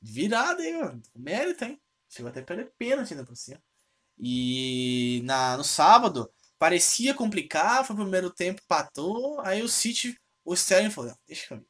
[0.00, 1.02] Virada aí, mano.
[1.14, 1.80] Mérito, hein?
[2.08, 3.62] Chegou até a perder pênalti ainda por cima.
[4.18, 9.40] E na, no sábado, parecia complicar, foi pro primeiro tempo, patou.
[9.40, 11.68] Aí o City, o Sterling falou: "Não, deixa comigo.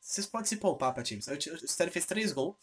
[0.00, 1.20] Vocês podem se poupar pra time.
[1.26, 2.56] O o Sterling fez três gols.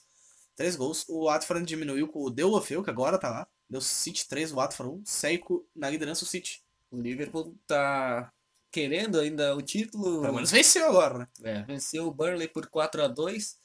[0.56, 1.06] Três gols.
[1.10, 3.48] O Watford diminuiu com o Deulofeu, que agora tá lá.
[3.70, 5.04] Deu City 3, o Watford 1.
[5.06, 6.64] Segue com- na liderança o City.
[6.92, 8.32] O Liverpool tá
[8.72, 10.22] querendo ainda o título.
[10.22, 11.28] Pelo menos venceu agora, né?
[11.44, 13.58] É, venceu o Burnley por 4x2.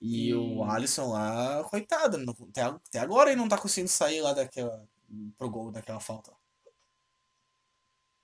[0.00, 4.20] E E- o Alisson lá, coitado, não- até, até agora ele não tá conseguindo sair
[4.20, 4.86] lá daquela.
[5.36, 6.32] pro gol daquela falta.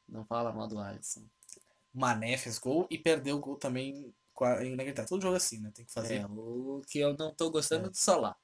[0.08, 1.24] Não fala mal do Alisson.
[1.92, 4.14] Mané fez gol e perdeu o gol também
[4.62, 5.06] em Inglaterra.
[5.08, 5.70] Todo jogo assim, né?
[5.74, 6.16] Tem que fazer.
[6.20, 7.86] É, o que eu não tô gostando É.
[7.86, 8.36] é do Salah.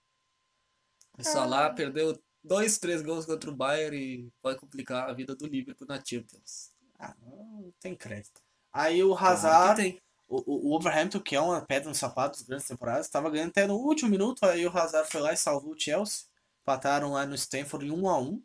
[1.19, 5.47] O Salah perdeu dois, três gols contra o Bayern e vai complicar a vida do
[5.47, 6.73] Liverpool na Champions.
[6.99, 8.41] Ah, não tem crédito.
[8.73, 10.03] Aí o Hazard, que tem.
[10.29, 13.51] o, o o Wolverhampton, que é uma pedra no sapato das grandes temporadas, estava ganhando
[13.51, 14.45] até no último minuto.
[14.45, 16.27] Aí o Hazard foi lá e salvou o Chelsea.
[16.63, 18.43] Empataram lá no Stanford em 1 a 1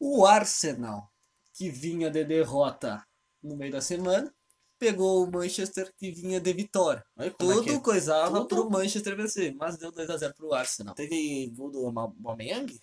[0.00, 1.12] O Arsenal,
[1.52, 3.06] que vinha de derrota
[3.42, 4.34] no meio da semana,
[4.78, 7.04] pegou o Manchester, que vinha de vitória.
[7.16, 7.80] Olha é Tudo é.
[7.80, 8.48] coisava Tudo.
[8.48, 10.94] pro Manchester vencer, mas deu 2x0 pro Arsenal.
[10.94, 12.80] Teve gol do Aubameyang?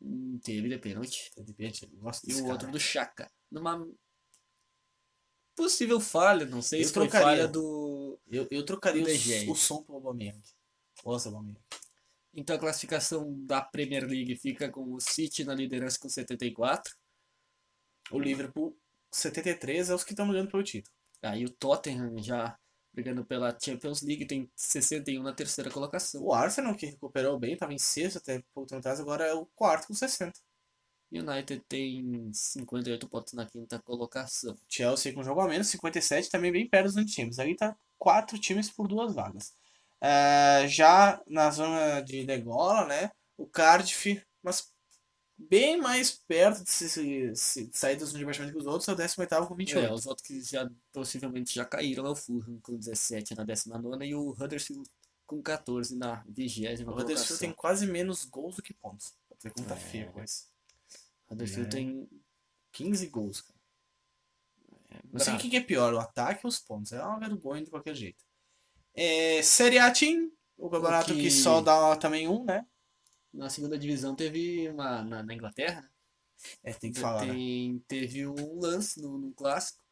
[0.00, 1.30] Hum, Teve de pênalti.
[1.34, 2.52] Teve pênalti, eu gosto E o cara.
[2.52, 3.30] outro do Chaka.
[3.50, 3.86] Numa
[5.56, 7.26] possível falha, não sei Eu se foi trocaria.
[7.26, 8.18] falha do.
[8.28, 10.40] Eu, eu trocaria o, De o som pro Aubameyang.
[11.04, 11.60] Do Aubameyang.
[12.34, 16.94] Então a classificação da Premier League fica com o City na liderança com 74.
[18.10, 18.78] O Liverpool,
[19.10, 20.94] 73 é os que estão brigando pelo título.
[21.22, 22.58] Aí o Tottenham já
[22.92, 26.22] brigando pela Champions League tem 61 na terceira colocação.
[26.22, 29.46] O Arsenal, que recuperou bem, estava em sexto até pouco tempo atrás, agora é o
[29.46, 30.32] quarto com 60.
[31.10, 34.56] United tem 58 pontos na quinta colocação.
[34.68, 37.38] Chelsea com jogo a menos, 57, também bem perto dos times.
[37.38, 39.54] Aí tá quatro times por duas vagas.
[40.00, 43.10] É, já na zona de degola, né?
[43.36, 44.72] O Cardiff, mas
[45.38, 48.92] bem mais perto de, se, se- se- de sair dos rebaixamentos que os outros, é
[48.92, 49.86] o 18 com 28.
[49.86, 54.04] É, os outros que já possivelmente já caíram é o Fulham com 17 na 19
[54.04, 54.88] e o Huddersfield
[55.26, 59.14] com 14 na 20 o Huddersfield tem quase menos gols do que pontos.
[59.40, 59.78] Pra como tá É.
[59.78, 60.34] feio a coisa.
[61.30, 61.70] Huddersfield É.
[61.70, 62.08] tem
[62.72, 63.58] 15 gols, cara.
[65.12, 66.92] Não sei o que que é pior, o ataque ou os pontos.
[66.92, 68.24] É uma vergonha de qualquer jeito.
[68.94, 71.22] É, Série A Team, o campeonato que...
[71.22, 72.66] que- só dá também um, né?
[73.32, 75.88] Na segunda divisão teve uma na, na Inglaterra, né?
[76.62, 77.32] É, tem que falar, né?
[77.34, 79.82] Tem, teve um lance no, no clássico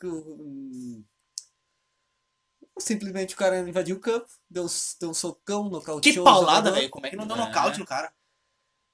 [0.00, 1.04] que o- um,
[2.78, 4.66] simplesmente o cara invadiu o campo, deu,
[5.00, 6.74] deu um socão, nocauteou Que o paulada, jogador.
[6.76, 6.90] velho.
[6.90, 7.40] Como é que não deu É.
[7.40, 8.12] nocaute no cara?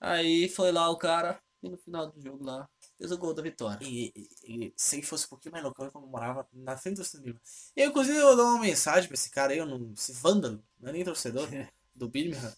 [0.00, 3.42] Aí foi lá o cara e no final do jogo lá fez o gol da
[3.42, 3.84] vitória.
[3.86, 7.04] E, e- e se ele fosse um pouquinho mais local, eu comemorava na frente do
[7.04, 7.40] cinema.
[7.74, 10.90] Eu, inclusive, eu dou uma mensagem pra esse cara aí, eu não, esse vândalo, não
[10.90, 11.48] é nem torcedor,
[11.94, 12.54] do Birmingham.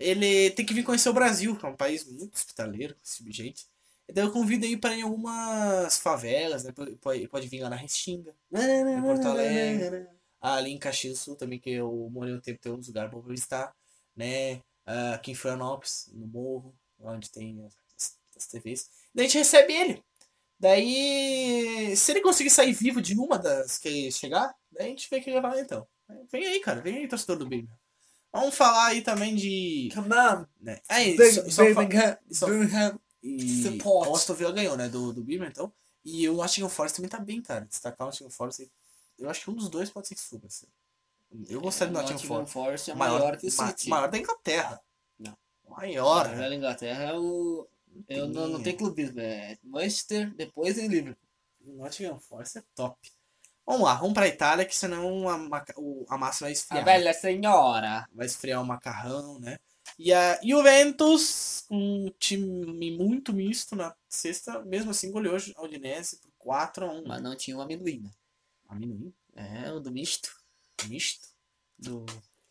[0.00, 3.66] Ele tem que vir conhecer o Brasil, que é um país muito hospitaleiro, esse gente.
[4.12, 6.72] Daí eu convido aí para em algumas favelas, né?
[7.00, 8.34] Pode, pode vir lá na Restinga,
[8.96, 10.08] em Porto Alegre,
[10.40, 13.22] ali em Caxias do Sul também, que eu morei um tempo, tem uns lugares bons
[13.22, 13.76] pra visitar,
[14.16, 14.62] né?
[14.86, 17.62] Ah, aqui em Florianópolis, no Morro, onde tem
[17.96, 18.90] as, as TVs.
[19.14, 20.02] Daí a gente recebe ele.
[20.58, 25.20] Daí, se ele conseguir sair vivo de uma das que chegar, daí a gente vê
[25.20, 25.86] que ele vai então.
[26.30, 27.79] Vem aí, cara, vem aí, torcedor do Birmingham.
[28.32, 29.90] Vamos falar aí também de.
[29.94, 30.46] Come on!
[30.60, 30.80] Né?
[30.88, 32.98] Aí, Bir- só, Birmingham, só- Birmingham.
[33.22, 34.08] e Support.
[34.08, 34.88] o Aston Villa ganhou, né?
[34.88, 35.72] Do, do Birmingham, então.
[36.04, 37.64] E o Nottingham Forest também tá bem, cara.
[37.66, 38.70] Destacar o Nottingham Forest.
[39.18, 40.46] Eu acho que um dos dois pode ser que suba.
[40.46, 40.66] assim.
[41.48, 42.52] Eu gostaria do Nottingham Forest.
[42.52, 43.88] Forest é Maior, maior que o ma- City.
[43.88, 44.80] maior da Inglaterra.
[45.18, 45.36] Não.
[45.68, 46.26] Maior.
[46.28, 47.68] Maior da Inglaterra é o.
[48.08, 51.28] Eu não, não tem clubismo, é Manchester, depois em Liverpool.
[51.66, 52.96] O Nottingham Forest é top.
[53.70, 55.36] Vamos lá, vamos pra Itália, que senão a,
[56.08, 56.84] a massa vai A esfriar.
[56.84, 58.04] velha senhora.
[58.12, 59.60] Vai esfriar o macarrão, né?
[59.96, 66.52] E a Juventus, um time muito misto na sexta, mesmo assim goleou a Udinese por
[66.52, 67.04] 4x1.
[67.06, 68.10] Mas não tinha o amendoim, né?
[68.68, 69.14] Amendoim?
[69.36, 70.30] É, o do misto.
[70.88, 71.28] Misto?
[71.78, 72.04] Do,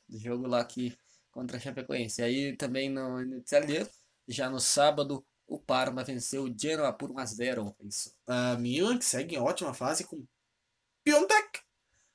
[0.08, 0.98] do jogo lá que
[1.32, 2.22] contra a Chapecoense.
[2.22, 3.90] Aí também no, no italiano,
[4.26, 7.76] já no sábado, o Parma venceu o Genoa por 1x0.
[7.84, 8.16] Isso.
[8.26, 10.24] A Milan, que segue em ótima fase com
[11.04, 11.60] Piontek,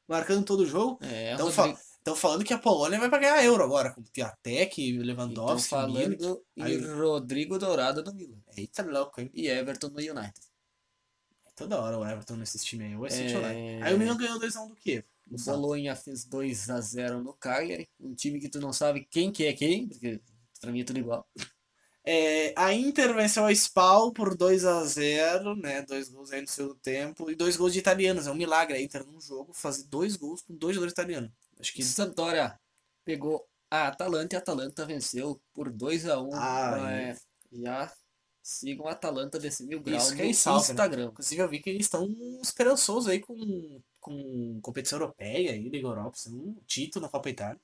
[0.08, 0.98] marcando todo o jogo.
[1.02, 4.98] É, Então, Rodrigo- Estão falando que a Polônia vai pra ganhar euro agora, com Piatek,
[4.98, 6.22] Lewandowski, Milik.
[6.22, 8.36] falando Aí- em Rodrigo Dourado no Milan.
[8.54, 9.30] Eita, louco, hein?
[9.32, 10.34] E Everton no United.
[11.56, 12.96] Toda hora o Everton nesses times aí.
[12.96, 13.10] Ou é.
[13.54, 15.06] É, Aí o Milan ganhou 2x1 do Kiev.
[15.30, 17.88] O Bolonha fez 2x0 no Cagliari.
[17.98, 20.20] Um time que tu não sabe quem que é quem, porque
[20.60, 21.26] pra mim é tudo igual.
[22.06, 25.82] É, a Inter venceu a Spal por 2x0, né?
[25.82, 27.30] Dois gols aí no segundo tempo.
[27.30, 28.26] E dois gols de italianos.
[28.26, 31.30] É um milagre a Inter num jogo fazer dois gols com dois jogadores italianos.
[31.58, 32.58] Acho que Sampdoria
[33.04, 36.30] pegou a Atalanta e a Atalanta venceu por 2x1.
[36.34, 37.16] Ah, é,
[37.50, 37.90] já
[38.42, 40.72] sigam a Atalanta desse mil graus Isso, no salve, né?
[40.72, 41.04] Instagram.
[41.06, 42.06] Inclusive eu vi que eles estão
[42.42, 47.60] esperançosos aí com, com competição europeia aí, Liga Europa, assim, um título na Copa Itália.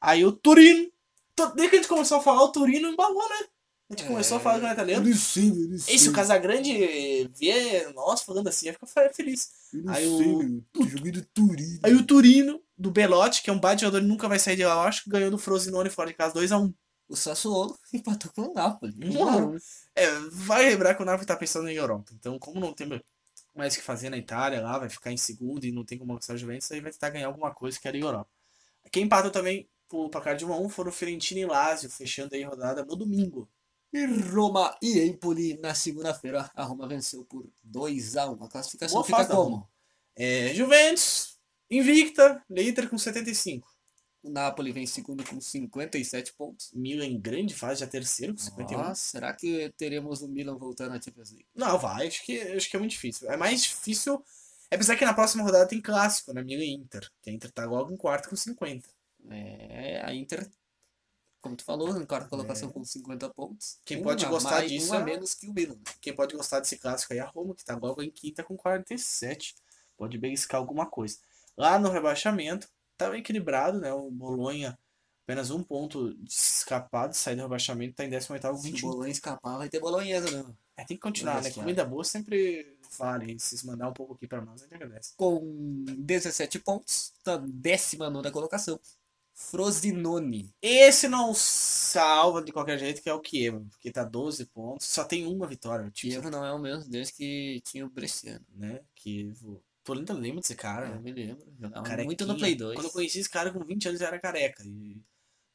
[0.00, 0.90] Aí o Turino,
[1.54, 3.48] desde que a gente começou a falar, o Turino embalou, né?
[3.90, 5.04] A gente começou a falar que era italiano.
[5.88, 6.72] E se o Casagrande
[7.34, 9.50] vê nós falando assim, vai ficar feliz.
[9.88, 10.18] Aí o-
[10.88, 11.80] joguei do Turino.
[11.82, 14.64] Aí o Turino, do Belotti, que é um baita jogador e nunca vai sair de
[14.64, 16.72] lá, eu acho, ganhou do Frosinone fora de casa 2x1.
[17.08, 18.94] O Sassuolo empatou com o Napoli.
[19.04, 19.10] Uhum.
[19.94, 22.10] É, vai lembrar que o Napoli tá pensando em Europa.
[22.18, 22.88] Então, como não tem
[23.54, 26.12] mais o que fazer na Itália lá, vai ficar em segundo e não tem como
[26.12, 28.30] alcançar o Juventus, aí vai tentar ganhar alguma coisa que é a Liga Europa.
[28.90, 32.48] Quem empatou também por placar de 1x1 foram o Fiorentina e Lazio, fechando aí a
[32.48, 33.46] rodada no domingo.
[33.94, 36.50] E Roma e Empoli na segunda-feira.
[36.56, 38.44] A Roma venceu por 2x1.
[38.44, 39.68] A classificação Boa fica como?
[40.16, 41.38] É, Juventus,
[41.70, 43.72] invicta, líder com 75.
[44.24, 46.72] O Napoli vem segundo com 57 pontos.
[46.74, 48.78] Milan em grande fase, já terceiro com 51.
[48.78, 51.46] Nossa, será que teremos o Milan voltando à Champions League?
[51.54, 53.30] Não, vai, acho que, acho que é muito difícil.
[53.30, 54.24] É mais difícil.
[54.72, 56.42] É apesar que na próxima rodada tem clássico, né?
[56.42, 57.08] Milan e Inter.
[57.22, 58.88] Que a Inter tá logo em quarto com 50.
[59.30, 60.50] É, a Inter,
[61.44, 63.78] como tu falou, em quarta colocação com 50 pontos.
[63.84, 65.76] Quem Um pode gostar mais- disso Um a é- menos que o Milan.
[66.00, 68.56] Quem pode gostar desse clássico aí é a Roma, que tá logo em quinta com
[68.56, 69.54] 47.
[69.96, 71.18] Pode beliscar alguma coisa.
[71.56, 73.92] Lá no rebaixamento, tá bem equilibrado, né?
[73.92, 74.76] O Bolonha,
[75.24, 78.62] apenas um ponto de escapado, de sair do rebaixamento, tá em 18 com Se o
[78.62, 78.90] 21.
[78.90, 80.56] Bolonha escapar, vai ter bolonhesa mesmo.
[80.76, 81.50] É, tem que continuar, né?
[81.50, 83.38] Comida boa sempre vale.
[83.38, 85.12] Se mandar um pouco aqui pra nós, a gente agradece.
[85.16, 88.80] Com 17 pontos, tá 19 colocação.
[89.34, 90.54] Frosinone.
[90.62, 95.04] Esse não salva de qualquer jeito, que é o Kiev, porque tá 12 pontos, só
[95.04, 95.90] tem uma vitória.
[95.90, 98.44] Tipo, Kiev não é o mesmo desde que tinha o Bresciano.
[98.50, 98.80] né?
[98.94, 99.36] Kiev.
[99.82, 100.86] Tô ainda lembro desse cara.
[100.88, 101.46] Eu me lembro.
[101.60, 102.74] Jogava muito no Play 2.
[102.74, 104.62] Quando eu conheci esse cara com 20 anos, ele era careca.
[104.64, 104.94] E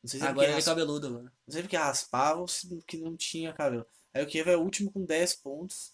[0.04, 1.08] não sei se Agora ele é ras- cabeludo.
[1.08, 1.24] Agora.
[1.24, 3.86] não sei porque raspava ou se que não tinha cabelo.
[4.14, 5.94] Aí o Kiev é o último com 10 pontos.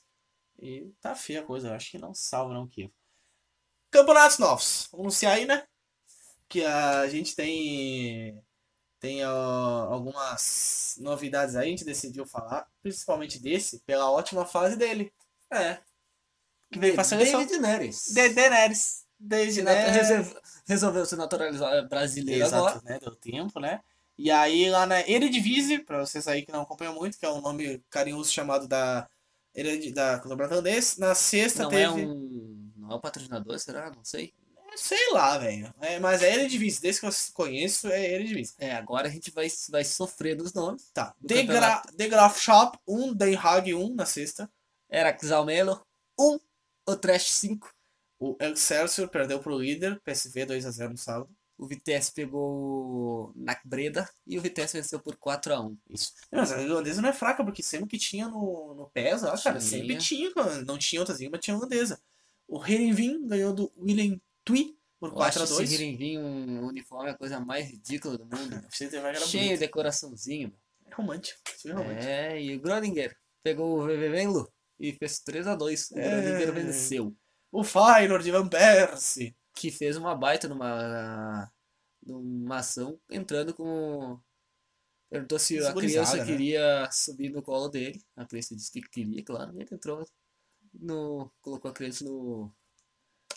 [0.62, 2.92] E tá feia a coisa, eu acho que não salva não o Kiev.
[3.90, 4.88] Campeonatos novos.
[4.92, 5.66] Vamos anunciar aí, né?
[6.48, 8.42] Que a gente tem
[9.00, 15.12] tem ó, algumas novidades aí, a gente decidiu falar, principalmente desse, pela ótima fase dele.
[15.52, 15.80] É.
[16.72, 17.40] Que veio pra seleção.
[17.42, 18.14] David Neres.
[18.14, 19.06] Dedé Neres.
[19.20, 19.74] Desde né?
[19.86, 22.72] nat- reserv- Resolveu se naturalizar é, brasileiro agora.
[22.72, 23.00] Exato, né?
[23.00, 23.80] Deu tempo, né?
[24.18, 27.42] E aí lá na Eredivisie, pra vocês aí que não acompanham muito, que é um
[27.42, 29.08] nome carinhoso chamado da
[29.54, 32.72] Eredi- da Campeonato Holandês, na sexta Não teve, é um.
[32.78, 33.90] Não é um patrocinador, será?
[33.92, 34.34] Não sei.
[34.76, 35.74] Sei lá, velho.
[35.82, 38.56] É, mas é Eredivisie, desde que eu conheço é Eredivisie.
[38.60, 40.90] É, agora a gente vai, vai sofrer dos nomes.
[40.94, 41.16] Tá.
[41.20, 44.50] Do The, Gra Graf Shop 1, Den Haag 1 na sexta.
[44.90, 45.86] Era Xalmelo
[46.20, 46.40] 1,
[46.88, 47.74] o Trash 5.
[48.20, 51.30] O Excelsior perdeu pro líder, PSV 2x0 no sábado.
[51.58, 55.78] O Vitesse pegou na Breda e o Vitesse venceu por 4x1.
[55.90, 56.14] Isso.
[56.30, 59.98] Mas a holandesa não é fraca, porque sempre que tinha no, no PES, cara, sempre
[59.98, 60.32] tinha.
[60.66, 62.00] Não tinha outras línguas, mas tinha holandesa.
[62.48, 65.72] O Herenvin ganhou do Willem Tui por Eu acho esse 4x2.
[65.72, 68.66] Hirinvin um uniforme a coisa mais ridícula do mundo.
[68.72, 70.54] Cheio de decoraçãozinho.
[70.94, 71.42] Romântico.
[71.58, 72.04] Time romântico.
[72.04, 75.92] É, e o Groninger pegou o VV Venlo e fez 3x2.
[75.92, 76.22] O É.
[76.22, 77.16] Groninger venceu.
[77.52, 79.36] O Feyenoord de Van Persie.
[79.54, 81.52] Que fez uma baita numa,
[82.06, 84.20] numa ação entrando com.
[85.10, 86.26] Perguntou se a criança né?
[86.26, 88.02] queria subir no colo dele.
[88.16, 89.54] A criança disse que queria, claro.
[89.56, 90.06] E ele entrou
[90.74, 91.32] no.
[91.42, 92.54] colocou a criança no,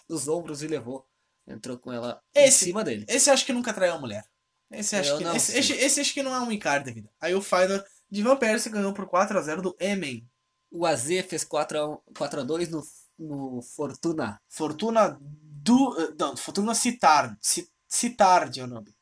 [0.09, 1.07] nos ombros e levou.
[1.47, 3.05] Entrou com ela Esse- em cima dele.
[3.09, 4.25] Esse acho que nunca traiu a mulher.
[4.71, 6.93] Esse acho, Eu que, não esse, esse, esse acho que não é um Icardi da
[6.93, 7.11] vida.
[7.21, 10.29] Aí o Feyenoord de Van Persie ganhou por 4x0 do Emen.
[10.71, 12.87] O AZ fez 4x2 no,
[13.19, 14.41] no Fortuna.
[14.49, 16.15] Fortuna do.
[16.19, 17.37] Não, Fortuna Citar.
[17.41, 18.95] Ci- Citardi é o nome.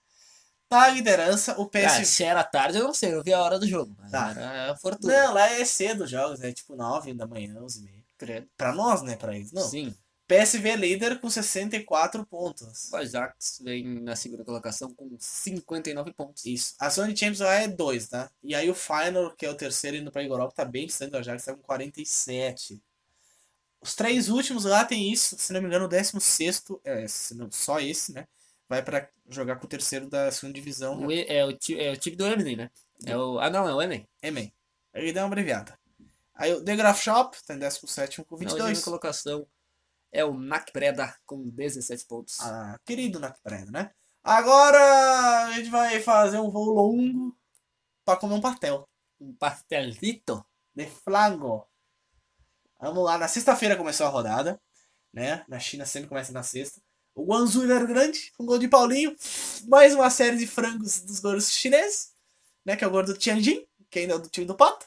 [0.70, 2.06] Na liderança, o Ah, PS.
[2.08, 3.96] se era tarde, eu não sei, eu vi a hora do jogo.
[4.10, 4.30] Tá.
[4.30, 5.12] era a Fortuna.
[5.26, 8.04] Não, lá é cedo os jogos, é tipo 9 da manhã, 11 e meia.
[8.18, 8.48] Credo.
[8.56, 9.14] Pra nós, né?
[9.16, 9.52] Pra eles.
[9.52, 9.62] Não.
[9.68, 9.94] Sim.
[10.28, 12.90] PSV é líder com 64 pontos.
[12.92, 16.44] O Ajax vem na segunda colocação com 59 pontos.
[16.44, 16.74] Isso.
[16.80, 18.30] A zona de Champions lá é 2, tá?
[18.42, 21.18] E aí o Final, que é o terceiro indo pra Europa, tá bem distante do
[21.18, 22.82] Ajax, tá com 47.
[23.80, 27.50] Os três últimos lá tem isso, se não me engano, o 16, é, se não,
[27.52, 28.26] só esse, né?
[28.68, 31.06] Vai pra jogar com o terceiro da segunda divisão.
[31.06, 32.70] O E- é, o é o time do Eminem, né?
[33.04, 34.08] É o, ah, não, é o Eminem.
[34.20, 34.52] Emen.
[34.92, 35.78] Ele deu uma abreviada.
[36.34, 38.82] Aí o The Graph Shop tá em 17 com Na última 22.
[38.84, 39.46] colocação
[40.16, 42.40] é o Nac Preda com 17 pontos.
[42.40, 43.90] Ah, querido Nakpreda, né?
[44.24, 47.36] Agora a gente vai fazer um voo longo
[48.02, 48.88] pra comer um pastel.
[49.20, 50.42] Um pastelito.
[50.74, 51.68] de flango.
[52.80, 54.60] Vamos lá, na sexta-feira começou a rodada,
[55.12, 55.44] né?
[55.48, 56.80] Na China sempre começa na sexta.
[57.14, 59.14] O Guangzhou Evergrande, um gol de Paulinho.
[59.68, 62.12] Mais uma série de frangos dos goleiros chineses,
[62.64, 62.74] né?
[62.74, 64.86] Que é o gol do Tianjin, que ainda é do time do Pato.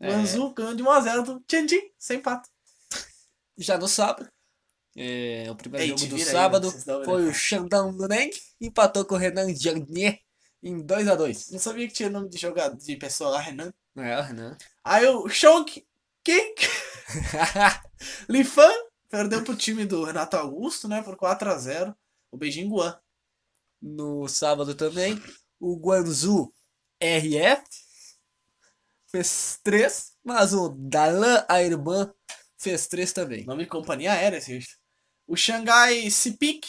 [0.00, 0.08] É.
[0.10, 2.48] Guangzhou ganhou de 1x0 do Tianjin, sem Pato.
[3.58, 4.28] Já no sábado,
[4.96, 7.34] é, o primeiro Ei, jogo do aí, sábado uma foi o olhada.
[7.34, 8.30] Shandong Luneng,
[8.60, 10.20] empatou com o Renan Jiangnie
[10.62, 11.52] em 2x2.
[11.52, 13.72] Não sabia que tinha nome de jogador, de pessoa lá, Renan.
[13.96, 14.56] É, o Renan.
[14.82, 15.86] Aí o Shonk
[16.24, 16.54] King
[18.28, 18.72] Lifan
[19.10, 21.02] perdeu pro time do Renato Augusto, né?
[21.02, 21.94] Por 4x0.
[22.30, 22.98] O Beijing Guan.
[23.80, 25.22] No sábado também,
[25.60, 26.52] o Guangzhou
[27.00, 27.62] RF
[29.06, 32.12] fez 3, mas o Dalan, a irmã,
[32.58, 33.44] fez 3 também.
[33.44, 34.76] Nome de companhia aérea, esse.
[35.26, 36.68] O Xangai Sipik,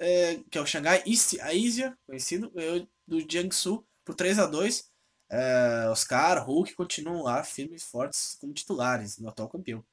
[0.00, 4.84] é, que é o Xangai East Asia, conhecido, ganhou do Jiangsu por 3x2.
[5.30, 9.84] É, Oscar, Hulk continuam lá firmes e fortes como titulares, no atual campeão.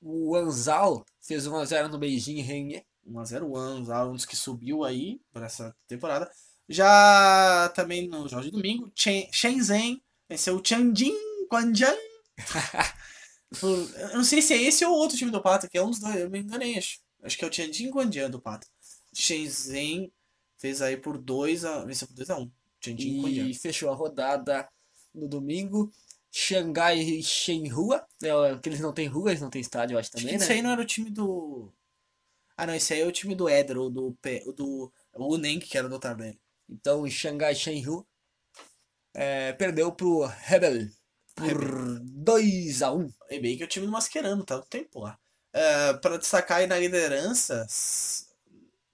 [0.00, 2.84] O Anzal fez 1x0 no Beijing Renhe.
[3.04, 6.30] 1x0 One, um dos que subiu aí para essa temporada.
[6.68, 11.14] Já também no jogo de domingo, Chen- Shenzhen venceu o Tianjin
[11.50, 11.96] Guanjian.
[13.60, 15.90] Por- eu não sei se é esse ou outro time do Pato, que é um
[15.90, 16.98] dos dois, eu me enganei, acho.
[17.22, 18.66] Acho que é o Tianjin Guanjian do Pato.
[19.14, 20.12] Shenzhen
[20.58, 22.50] fez aí por 2 a venceu por 2 a 1.
[22.80, 23.48] Tianjin Guanjian.
[23.48, 24.68] E fechou a rodada
[25.14, 25.90] no domingo.
[26.30, 28.06] Xangai e Shenhua.
[28.22, 30.36] É, que eles não têm rua, eles não têm estádio, eu acho Acho que também,
[30.36, 30.54] esse né?
[30.56, 31.72] aí não era o time do.
[32.56, 35.34] Ah, não, esse aí é o time do Éder, ou do, Pe- o do o
[35.34, 36.38] Uneng, que era do Tardelli.
[36.68, 38.04] Então o Xangai Shenhua
[39.14, 40.88] é, perdeu pro Rebel
[41.34, 43.12] por 2x1.
[43.28, 44.56] É bem que é o time do Mascherano, tá?
[44.56, 45.18] No tempo lá.
[45.58, 47.66] É, pra destacar aí na liderança,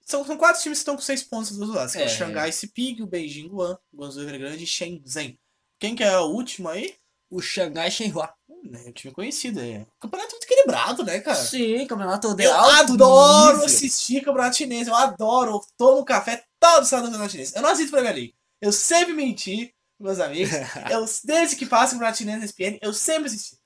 [0.03, 1.93] são, são quatro times que estão com seis pontos dos lados.
[1.93, 2.03] Que é.
[2.03, 2.05] É.
[2.05, 5.39] o Xangai Sipig, o Beijing Guan, o Guangzhou Evergrande e Shenzhen.
[5.79, 6.95] Quem que é o último aí?
[7.29, 8.33] O Xangai Shenhua.
[8.47, 9.59] Hum, É um time conhecido.
[9.59, 9.85] É.
[9.99, 11.35] Campeonato muito equilibrado, né, cara?
[11.35, 13.65] Sim, campeonato de Eu adoro nível.
[13.65, 14.87] assistir campeonato chinês.
[14.87, 15.51] Eu adoro.
[15.51, 17.53] Eu tomo café todo sábado no campeonato chinês.
[17.55, 18.35] Eu não assisto Premier League.
[18.61, 20.51] Eu sempre menti meus amigos.
[20.91, 23.57] eu, desde que passa o campeonato chinês na ESPN, eu sempre assisti.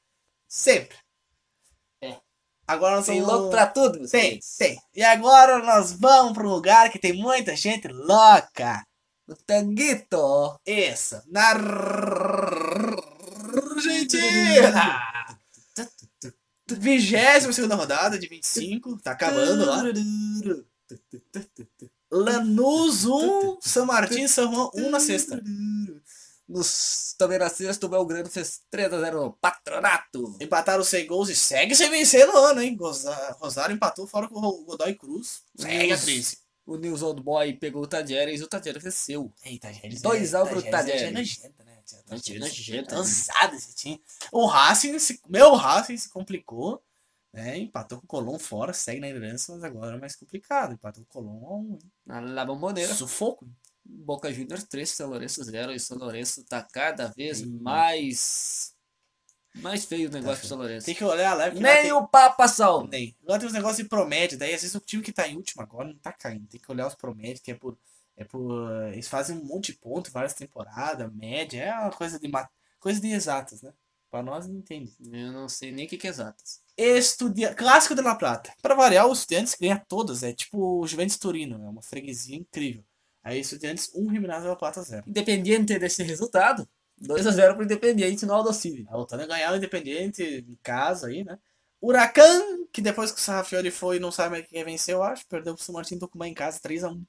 [0.47, 0.97] Sempre.
[2.69, 3.33] Agora nós Tem vamos...
[3.33, 4.55] louco pra tudo, meus Tem, queridos.
[4.55, 4.79] tem.
[4.95, 8.85] E agora nós vamos para um lugar que tem muita gente louca.
[9.27, 10.55] O Tanguito.
[10.63, 11.23] Essa.
[11.27, 11.49] Na
[13.75, 15.01] Argentina.
[16.69, 18.99] 22 segunda rodada de 25.
[19.01, 19.83] Tá acabando lá.
[22.11, 25.41] Lanús 1, São Martins, São Juan 1 na sexta.
[26.49, 30.35] Nos, também na sexta, o Belgrano fez 3x0 no Patronato.
[30.41, 32.75] Empataram sem gols e segue sem vencer no ano, hein?
[33.39, 35.43] Rosário empatou fora com o Godoy Cruz.
[35.55, 36.39] Segue a crise.
[36.65, 39.31] O News Old Boy pegou o Tadieres e o Tadieres venceu.
[40.43, 41.13] Um pro é Tadieres.
[41.13, 41.77] nojento, né?
[42.07, 44.01] É um time nojento, Cansado esse time.
[44.31, 46.81] O Racing, se- meu Racing se complicou.
[47.31, 47.59] Né?
[47.59, 50.73] Empatou com o Colón fora, segue na liderança, mas agora é mais complicado.
[50.73, 51.71] Empatou com o Colón a 1.
[51.73, 51.79] hein?
[52.03, 53.47] Na La Bombonera, Sufoco.
[53.91, 55.71] Boca Juniors 3, São Lourenço 0.
[55.73, 57.59] E São Lourenço tá cada vez Sim.
[57.61, 58.73] mais.
[59.55, 60.85] Mais feio o negócio Tá do São Lourenço.
[60.85, 61.45] Tem que olhar lá.
[61.45, 62.87] lá Nem tem- o Papa Sal.
[62.87, 63.15] Nem.
[63.23, 65.61] Lá tem uns negócios de promédio, daí às vezes o time que tá em último
[65.63, 66.47] agora não tá caindo.
[66.47, 67.77] Tem que olhar os promédios, que é por.
[68.15, 68.69] É por.
[68.93, 71.63] Eles fazem um monte de ponto, várias temporadas, média.
[71.63, 73.73] É uma coisa de ma- Coisa de exatas, né?
[74.09, 74.93] Pra nós não entende.
[75.11, 76.61] Eu não sei nem o que, que é exatas.
[76.77, 77.53] Estudia...
[77.53, 78.53] Clássico de La Plata.
[78.61, 80.23] Pra variar, o Estudiantes ganha todas.
[80.23, 81.63] É tipo o Juventus Turino.
[81.63, 82.83] É uma freguesia incrível.
[83.29, 85.03] Aí Estudiantes 1, Gimnasia La Plata 0.
[85.05, 86.67] Independiente desse resultado,
[86.99, 88.49] 2x0 pro Independiente no Aldo
[88.89, 91.37] voltando a ganhar o Independiente em casa aí, né?
[91.79, 95.27] Huracan, que depois que o Sarrafiori foi, não sabe mais quem venceu, eu acho.
[95.27, 97.05] Perdeu pro São Martin Tucumã em casa, 3x1.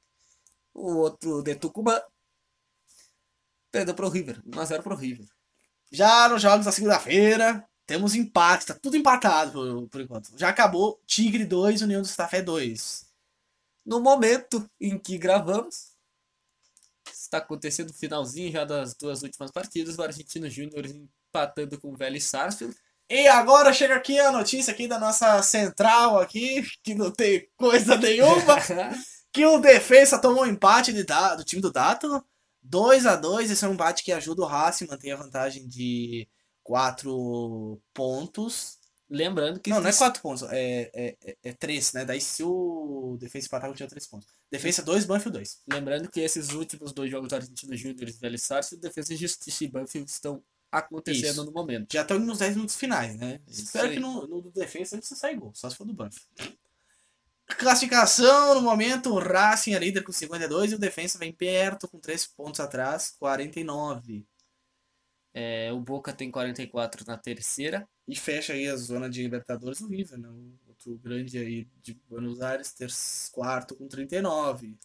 [0.74, 1.98] O outro de Tucumã
[3.72, 4.42] perdeu pro River.
[4.46, 5.26] 1x0 pro River.
[5.90, 8.66] Já nos jogos da segunda-feira, temos empate.
[8.66, 10.38] Tá tudo empatado por, por enquanto.
[10.38, 13.08] Já acabou Tigre 2, União do Santa Fé 2.
[13.86, 15.89] No momento em que gravamos,
[17.30, 19.96] está acontecendo finalzinho já das duas últimas partidas.
[19.96, 22.76] O Argentino Júnior empatando com o Vélez Sarsfield.
[23.08, 27.96] E agora chega aqui a notícia aqui da nossa central aqui, que não tem coisa
[27.96, 28.56] nenhuma,
[29.32, 32.24] que o defesa tomou um empate de, do time do Dato,
[32.62, 35.66] 2 a 2 esse é um empate que ajuda o Racing a manter a vantagem
[35.66, 36.28] de
[36.62, 38.78] 4 pontos.
[39.10, 42.04] Lembrando que Não, não é 4 pontos, é 3, né?
[42.04, 44.28] Daí se o defesa empatar, tinha 3 pontos.
[44.48, 45.62] Defesa 2, Banfield 2.
[45.68, 49.64] Lembrando que esses últimos dois jogos do Argentino Júnior e Vélez Sarsfield, Defesa e Justiça
[49.64, 50.40] e Banfield estão
[50.70, 51.44] acontecendo Isso.
[51.44, 51.92] no momento.
[51.92, 53.40] Já estão nos 10 minutos finais, né?
[53.48, 53.94] Isso Espero aí.
[53.94, 56.28] que no, no do defesa não sair gol, só se for do Banfield.
[57.58, 61.98] Classificação, no momento, o Racing é líder com 52 e o Defensa vem perto com
[61.98, 64.24] 3 pontos atrás, 49.
[65.32, 67.88] É, o Boca tem 44 na terceira.
[68.06, 70.28] E fecha aí a zona de Libertadores o River, né?
[70.28, 72.90] O outro grande aí de Buenos Aires, ter
[73.32, 74.76] quarto com 39.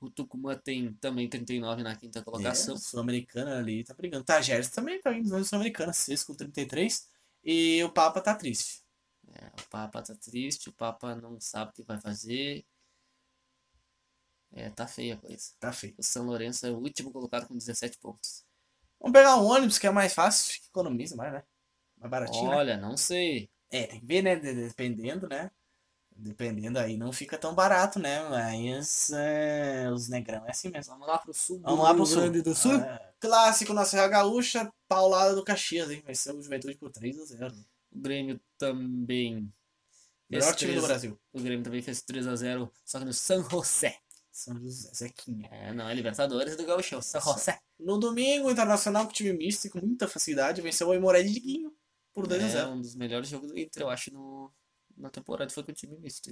[0.00, 2.74] O Tucumã tem também 39 na quinta colocação.
[2.74, 4.24] É, Sul-Americana ali tá brigando.
[4.24, 7.08] Tajeres também tá indo na Sul-Americana, sexto com 33.
[7.44, 8.82] E o Papa tá triste.
[9.28, 12.66] É, o Papa tá triste, o Papa não sabe o que vai fazer.
[14.50, 15.52] É, tá feia a coisa.
[15.58, 15.94] Tá feio.
[15.96, 18.44] O São Lourenço é o último colocado com 17 pontos.
[19.02, 21.42] Vamos pegar um ônibus que é mais fácil, economiza mais, né?
[21.98, 22.56] Mais baratinho, né?
[22.56, 23.50] Olha, não sei.
[23.70, 24.36] É, tem que ver, né?
[24.36, 25.50] de- Dependendo, né?
[26.14, 28.22] Dependendo aí, não fica tão barato, né?
[28.28, 30.92] Mas é, os negrão é assim mesmo.
[30.92, 32.20] Vamos lá pro sul do Vamos lá pro sul.
[32.20, 32.74] Grande do Sul.
[32.74, 36.02] É, clássico na Serra Gaúcha, paulada do Caxias, hein?
[36.04, 37.54] Vai ser o Juventude por 3 a 0
[37.90, 39.52] O Grêmio também.
[40.30, 41.20] Melhor time do 3 Brasil.
[41.32, 43.98] O Grêmio também fez 3x0, só que no San José.
[44.32, 45.48] São José, Zequinha.
[45.52, 47.60] É, não é Libertadores do Gauchão, San José.
[47.78, 51.32] No domingo, o Internacional com time misto e com muita facilidade venceu o Aimoré de
[51.34, 51.72] Diguinho
[52.14, 54.50] por 2 a É 0 um dos melhores jogos do Inter, eu acho, no,
[54.96, 56.30] na temporada foi com o time misto.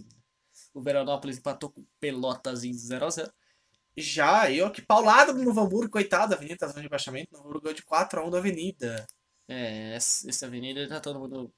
[0.73, 3.31] O Veranópolis empatou com o Pelotas em 0x0.
[3.97, 7.33] Já aí, ó, que paulada do Novo Hamburgo, coitado, a Avenida tá zona de baixamento.
[7.33, 9.07] Novo Hamburgo ganhou de 4x1 da Avenida.
[9.49, 11.53] É, essa, avenida tá todo mundo.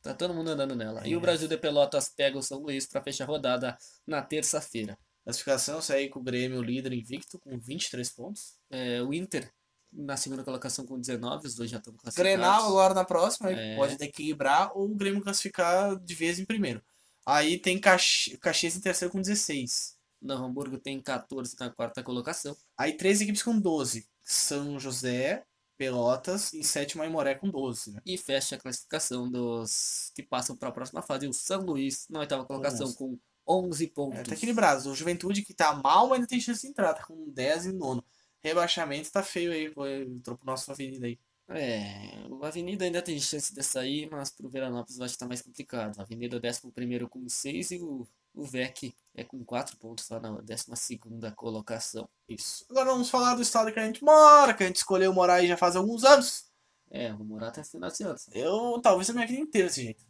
[0.00, 1.06] Tá todo mundo andando nela.
[1.06, 1.16] E É.
[1.16, 4.96] o Brasil de Pelotas pega o São Luís pra fechar a rodada na terça-feira.
[5.32, 8.54] Classificação, segue com o Grêmio líder invicto com 23 pontos.
[8.70, 9.52] É, o Inter
[9.92, 12.16] na segunda colocação com 19, os dois já estão classificados.
[12.32, 13.76] Grenal agora na próxima, É.
[13.76, 16.82] pode equilibrar ou o Grêmio classificar de vez em primeiro.
[17.26, 19.96] Aí tem Caxi- Caxias em terceiro com 16.
[20.20, 22.56] Novo Hamburgo tem 14 na quarta colocação.
[22.76, 24.06] Aí três equipes com 12.
[24.24, 25.44] São José,
[25.76, 27.92] Pelotas e sétimo Aimoré com 12.
[27.92, 28.00] Né?
[28.04, 31.28] E fecha a classificação dos que passam para a próxima fase.
[31.28, 33.18] O São Luís na oitava colocação com
[33.48, 34.20] 11 pontos.
[34.20, 34.90] É, tá equilibrado.
[34.90, 36.94] O Juventude que tá mal, mas ainda tem chance de entrar.
[36.94, 38.04] Tá com 10 e nono.
[38.42, 39.72] Rebaixamento tá feio aí.
[40.02, 41.18] Entrou pro nosso avenida aí.
[41.50, 45.26] É, o Avenida ainda tem chance de sair, mas pro Veranópolis eu acho que tá
[45.26, 45.98] mais complicado.
[45.98, 50.08] A Avenida é o 11 com 6 e o, o VEC é com 4 pontos
[50.10, 51.00] lá na 12
[51.34, 52.06] colocação.
[52.28, 52.66] Isso.
[52.68, 55.48] Agora vamos falar do estado que a gente mora, que a gente escolheu morar aí
[55.48, 56.46] já faz alguns anos.
[56.90, 58.18] É, vou morar até final de ano.
[58.32, 60.04] Eu, talvez a minha vida inteira desse jeito.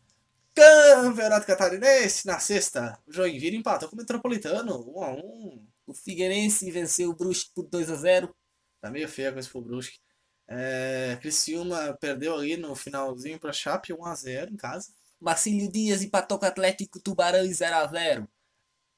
[0.59, 6.68] Campeonato Catarinense, na sexta, o Joinville empatou com o Metropolitano, 1 a 1 O Figueirense
[6.70, 8.34] venceu o Brusque por 2 a 0
[8.80, 9.98] Tá meio feio a coisa pro Brusque.
[10.48, 14.92] É, Criciúma perdeu ali no finalzinho pra Chape, 1 a 0 em casa.
[15.20, 18.28] Marcílio Dias empatou com o Atlético Tubarão em 0 a 0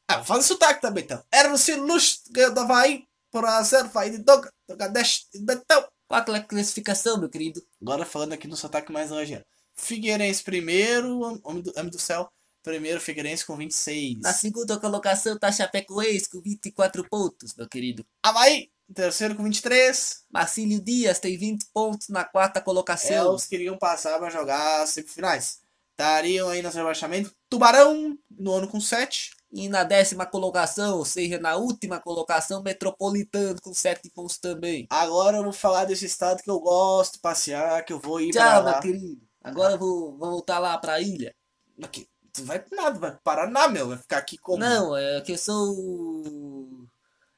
[0.09, 1.23] Ah, vou fazer sotaque também então.
[1.33, 5.87] Ernst Luz ganhou do Havaí por 1 a 0 vai de Doga, Dogadesh e Betão.
[6.09, 7.63] Qual a classificação, meu querido?
[7.81, 9.47] Agora falando aqui no sotaque mais nojento.
[9.81, 12.29] Figueirense primeiro, homem do, homem do céu,
[12.63, 14.21] primeiro Figueirense com 26.
[14.21, 18.05] Na segunda colocação tá Chapecoense com 24 pontos, meu querido.
[18.23, 20.25] Havaí, terceiro com 23.
[20.31, 23.31] Marcílio Dias tem 20 pontos na quarta colocação.
[23.33, 25.61] Eles queriam passar pra jogar as semifinais.
[25.93, 27.33] Estariam aí no rebaixamento.
[27.49, 29.33] Tubarão, no ano com 7.
[29.53, 34.87] E na décima colocação, ou seja, na última colocação, Metropolitano com 7 pontos também.
[34.89, 38.31] Agora eu vou falar desse estado que eu gosto de passear, que eu vou ir
[38.31, 38.71] pra Tchau, lá.
[38.73, 39.30] meu querido.
[39.43, 41.35] Agora eu vou, vou voltar lá pra ilha.
[41.83, 43.89] Aqui, tu vai pra nada, vai pro Paraná, meu.
[43.89, 44.59] Vai ficar aqui como?
[44.59, 46.87] Não, é que eu sou.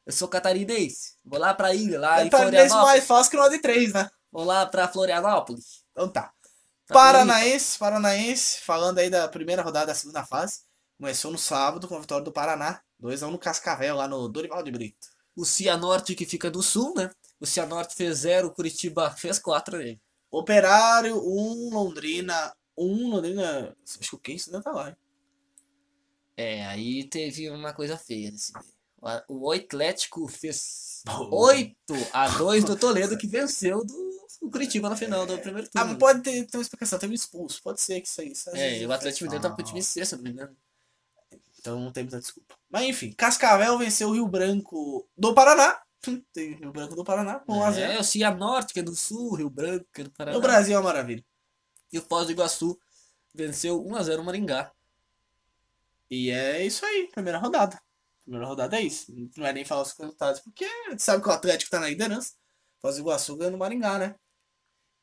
[0.04, 1.16] Eu sou catarinense.
[1.24, 4.10] Vou lá pra ilha, lá em Catarinense mais fácil que nós de três, né?
[4.32, 5.84] Vamos lá pra Florianópolis.
[5.92, 6.32] Então tá.
[6.86, 10.62] Pra Paranaense, Paranaense, falando aí da primeira rodada da segunda fase.
[10.98, 12.80] Começou no sábado com a vitória do Paraná.
[13.00, 15.08] 2x1 no Cascavel, lá no Dorival de Brito.
[15.36, 17.10] O Cianorte que fica do sul, né?
[17.40, 20.00] O Cianorte fez 0, o Curitiba fez 4 aí.
[20.32, 23.76] Operário, 1, Londrina, 1, Londrina.
[23.84, 24.96] Acho que o Kenzo ainda tá lá, hein?
[26.36, 28.64] É, aí teve uma coisa feia nesse meio.
[29.28, 31.52] O Atlético fez Boa.
[31.52, 31.76] 8
[32.12, 35.88] a 2 do Toledo, que venceu do o Curitiba na final do primeiro Ah, turno.
[35.90, 37.62] mas pode ter, ter uma explicação, teve um expulso.
[37.62, 38.32] Pode ser que isso aí.
[38.32, 39.80] Isso É, e o Atlético Mineiro tava com o time.
[39.82, 40.56] C, se eu não me engano.
[41.60, 42.56] Então não tem muita desculpa.
[42.68, 45.80] Mas enfim, Cascavel venceu o Rio Branco do Paraná.
[46.32, 47.78] Tem Rio Branco do Paraná, 1x0.
[47.78, 50.36] É, o Cianorte, que é do sul, Rio Branco, que é do Paraná.
[50.36, 51.24] O Brasil é uma maravilha.
[51.92, 52.78] E o Foz do Iguaçu
[53.34, 54.72] venceu 1 a 0 o Maringá.
[56.10, 57.80] E é isso aí, primeira rodada.
[58.22, 59.12] Primeira rodada é isso.
[59.36, 61.88] Não é nem falar os resultados, porque a gente sabe que o Atlético tá na
[61.88, 62.34] liderança.
[62.80, 64.14] Foz do Iguaçu ganhando o Maringá, né?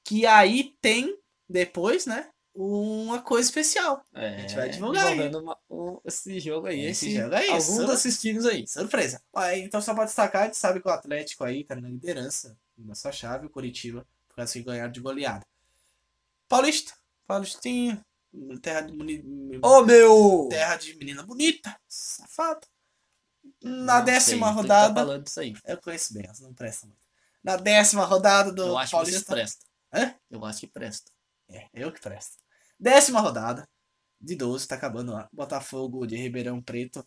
[0.04, 2.30] Que aí tem, depois, né?
[2.62, 4.04] Uma coisa especial.
[4.14, 5.34] É, A gente vai divulgar aí.
[5.34, 6.82] uma- um- esse jogo aí.
[6.82, 7.88] Esse Esse, jogo aí, algum isso.
[7.88, 8.68] desses times aí.
[8.68, 9.24] Surpresa.
[9.34, 12.58] Aí, então, só pra destacar, a gente sabe que o Atlético aí tá na liderança
[12.78, 15.46] na sua chave, o Curitiba, por causa que ganharam de goleada.
[16.50, 16.94] Paulista,
[17.26, 18.04] Paulistinha,
[18.62, 20.48] terra de, muni- Ô meu!
[20.50, 22.68] terra de menina bonita, safado.
[23.64, 25.56] Na Não décima sei, que rodada, Tá falando isso aí.
[25.66, 27.08] eu conheço bem, elas não prestam muito.
[27.42, 29.34] Na décima rodada do Eu acho que Paulista.
[29.34, 29.68] prestam.
[29.94, 30.14] Hã?
[30.30, 31.10] Eu acho que presta.
[31.50, 32.38] É, eu que presto.
[32.80, 33.68] Décima rodada
[34.22, 35.28] de 12, tá acabando lá.
[35.32, 37.06] Botafogo de Ribeirão Preto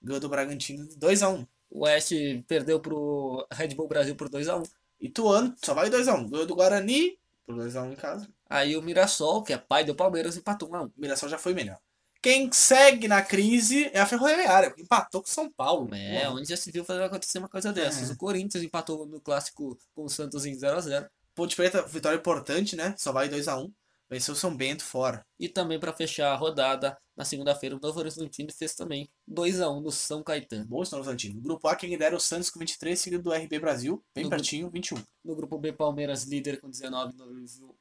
[0.00, 1.46] ganhou do Bragantino de 2x1.
[1.70, 4.68] O Oeste perdeu pro Red Bull Brasil por 2x1.
[5.00, 6.28] Ituano só vai 2x1.
[6.30, 8.28] Ganhou do Guarani por 2x1 em casa.
[8.48, 10.92] Aí o Mirassol, que é pai do Palmeiras, empatou 1x1.
[10.96, 11.78] O Mirassol já foi melhor.
[12.22, 15.94] Quem segue na crise é a Ferroviária, porque empatou com o São Paulo.
[15.94, 16.34] É, Porra.
[16.36, 18.08] onde já se viu fazer acontecer uma coisa dessas.
[18.08, 18.12] É.
[18.14, 21.06] O Corinthians empatou no clássico com o Santos em 0x0.
[21.34, 22.94] Ponte Preta, vitória importante, né?
[22.96, 23.70] Só vai 2x1.
[24.14, 25.26] Venceu o São Bento fora.
[25.40, 29.90] E também para fechar a rodada, na segunda-feira, o Novo Horizontino fez também 2x1 no
[29.90, 30.64] São Caetano.
[30.66, 31.34] Bom São Horizontino.
[31.34, 34.22] No grupo A, quem lidera é o Santos com 23, seguido do RB Brasil, bem
[34.24, 34.98] No pertinho, 21.
[35.24, 37.12] No grupo B, Palmeiras líder com 19,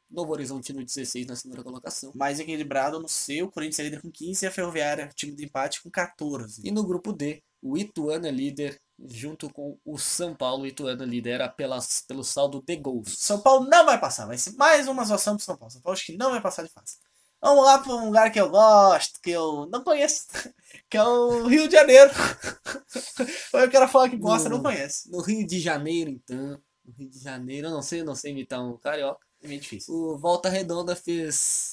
[0.10, 2.12] Novo- Horizontino 16 na segunda colocação.
[2.16, 5.46] Mais equilibrado no seu, o Corinthians é líder com 15 e a Ferroviária, time de
[5.46, 6.62] empate, com 14.
[6.66, 10.64] E no grupo D, o Ituano é líder, junto com o São Paulo.
[10.64, 13.16] O Ituano lidera pelas, pelo saldo de gols.
[13.18, 15.72] São Paulo não vai passar, vai ser mais uma zoação pro São Paulo.
[15.72, 16.98] São Paulo acho que não vai passar de fase.
[17.42, 20.28] Vamos lá para um lugar que eu gosto, que eu não conheço,
[20.90, 22.10] que é o Rio de Janeiro.
[23.54, 25.10] eu quero falar que gosta, não No- conhece.
[25.12, 26.60] No Rio de Janeiro, então.
[26.86, 29.26] No Rio de Janeiro, eu não sei, eu não sei imitar um carioca.
[29.42, 29.94] É meio difícil.
[29.94, 31.73] O Volta Redonda fez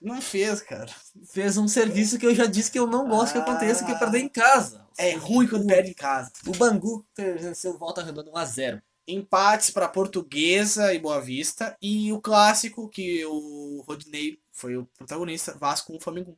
[0.00, 0.92] Não fez, cara.
[1.32, 3.98] fez um serviço que eu já disse que eu não gosto que aconteça, que é
[3.98, 4.84] perder em casa.
[4.98, 6.32] É ruim quando perde em casa.
[6.46, 8.82] O Bangu venceu Volta Redonda 1x0.
[9.06, 11.76] Empates para Portuguesa e Boa Vista.
[11.80, 16.36] E o clássico, que o Rodinei foi o protagonista, Vasco 1, Flamengo 1.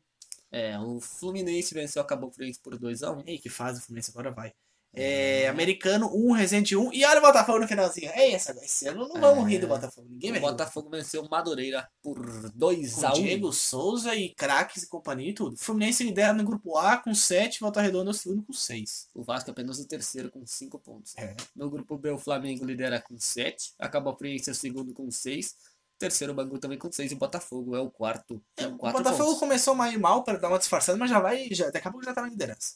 [0.52, 3.24] É, o Fluminense venceu a Cabo Frense por 2x1.
[3.26, 4.52] Ei, que fase o Fluminense agora vai.
[4.92, 6.92] É, americano 1, Resende 1.
[6.92, 8.10] E olha o Botafogo no finalzinho.
[8.14, 9.48] Ei, essa, esse ano não vamos É.
[9.50, 10.08] rir do Botafogo.
[10.10, 10.46] Ninguém O vai rir.
[10.48, 13.12] Botafogo venceu o Madureira por Com 2x1.
[13.14, 15.56] Diego Souza e craques e companhia e tudo.
[15.56, 19.08] Fluminense lidera no grupo A com 7, Volta Redonda é o segundo com 6.
[19.14, 21.14] O Vasco é apenas o terceiro com 5 pontos.
[21.16, 21.36] É.
[21.54, 23.74] No grupo B, o Flamengo lidera com 7.
[23.78, 25.54] A Cabo Frense é o segundo com 6.
[25.98, 27.12] Terceiro, o Bangu também com 6.
[27.12, 29.38] E o Botafogo é o quarto com O 4 Botafogo pontos.
[29.40, 31.46] começou mais mal para dar uma disfarçada, mas já vai.
[31.52, 32.74] Já, daqui a pouco já tá na liderança.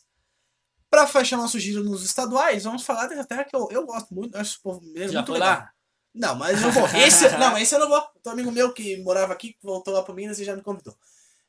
[0.94, 4.36] Pra fechar nosso giro nos estaduais, vamos falar dessa terra que eu, eu gosto muito.
[4.36, 5.58] Acho o povo mineiro Já muito foi legal.
[5.58, 5.70] lá?
[6.14, 6.86] Não, mas eu vou.
[6.96, 8.00] Esse, não, esse eu não vou.
[8.22, 10.96] Tem um amigo meu que morava aqui, voltou lá para Minas e já me convidou.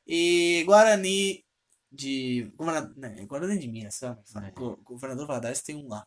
[0.06, 1.44] E Guarani
[1.92, 2.50] de.
[2.56, 4.20] Governador, né, Guarani de Minas, sabe?
[4.44, 4.50] É.
[4.50, 6.04] Go- Governador Valadares tem um lá.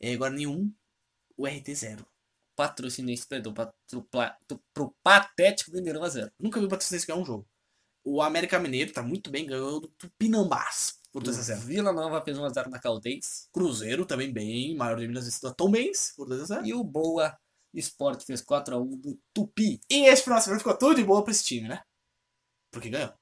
[0.00, 0.72] É, Guarani 1,
[1.36, 2.06] o RT 0.
[2.56, 6.30] Patrocinense perdeu pra- pro, pro- pro Patético Mineirão a 0.
[6.38, 7.48] Nunca vi o Patrocinense ganhar um jogo.
[8.04, 11.58] O América Mineiro tá muito bem, ganhou do Tupinambás por 2x0.
[11.60, 13.48] Vila Nova fez 1x0 na Caldense.
[13.52, 16.64] Cruzeiro também bem, maior de Minas vencedor Tom Benz por 2x0.
[16.66, 17.36] E o Boa
[17.74, 19.80] Esporte fez 4x1 do Tupi.
[19.90, 21.80] E esse final de semana ficou tudo de boa pra esse time, né?
[22.72, 23.12] Porque ganhou.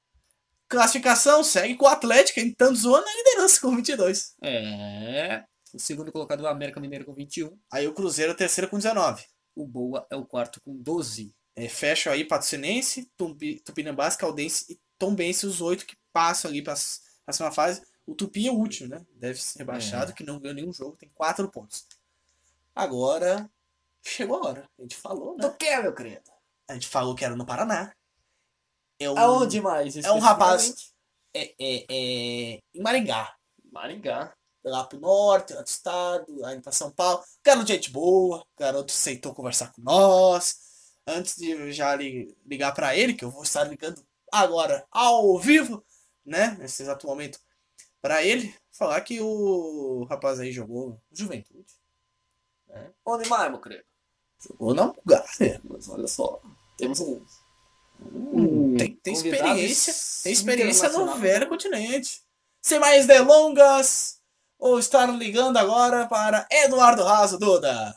[0.67, 4.35] Classificação segue com o Atlético em Tanzona na liderança com 22.
[4.43, 5.43] É.
[5.73, 7.57] O segundo colocado é o América Mineiro com 21.
[7.71, 9.23] Aí o Cruzeiro é o terceiro com 19.
[9.55, 11.33] O Boa é o quarto com 12.
[11.55, 16.73] É, fecha aí Patrocinense, Tumbi- Tupinambás, Caldense e Tombense, os oito que passam ali pra
[16.73, 17.81] s- próxima fase.
[18.05, 19.05] O Tupi é o último, né?
[19.15, 20.13] Deve ser rebaixado, É.
[20.15, 21.85] que não ganhou nenhum jogo, tem quatro pontos.
[22.75, 23.49] Agora,
[24.03, 24.69] chegou a hora.
[24.77, 25.47] A gente falou, né?
[25.47, 26.31] Do que, meu querido?
[26.67, 27.93] A gente falou que era no Paraná.
[28.99, 29.95] É um, Aonde mais?
[29.95, 30.93] É um rapaz
[31.33, 33.33] é, é, é, em Maringá.
[33.71, 34.33] Maringá.
[34.63, 37.23] Lá pro norte, lá do estado, aí pra São Paulo.
[37.43, 40.57] Garoto gente boa, garoto aceitou conversar com nós.
[41.07, 45.83] antes de já ligar para ele, que eu vou estar ligando agora ao vivo,
[46.25, 47.39] né, nesse exato momento,
[48.01, 51.73] para ele, falar que o rapaz aí jogou Juventude.
[52.67, 52.91] Né?
[53.05, 53.83] Onde mais, meu querido?
[54.39, 55.61] Jogou na Bulgária.
[55.63, 56.41] Mas olha só,
[56.77, 57.21] temos um.
[58.01, 59.93] um tem, tem experiência,
[60.23, 62.23] tem experiência no velho continente.
[62.61, 64.19] Sem mais delongas,
[64.57, 67.95] vou estar ligando agora para Eduardo Raso Duda.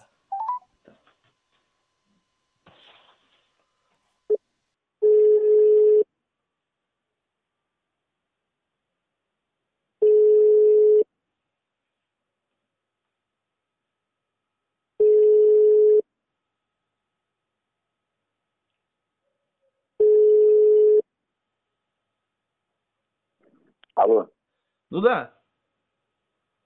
[23.95, 24.27] Alô?
[24.91, 25.31] Duda?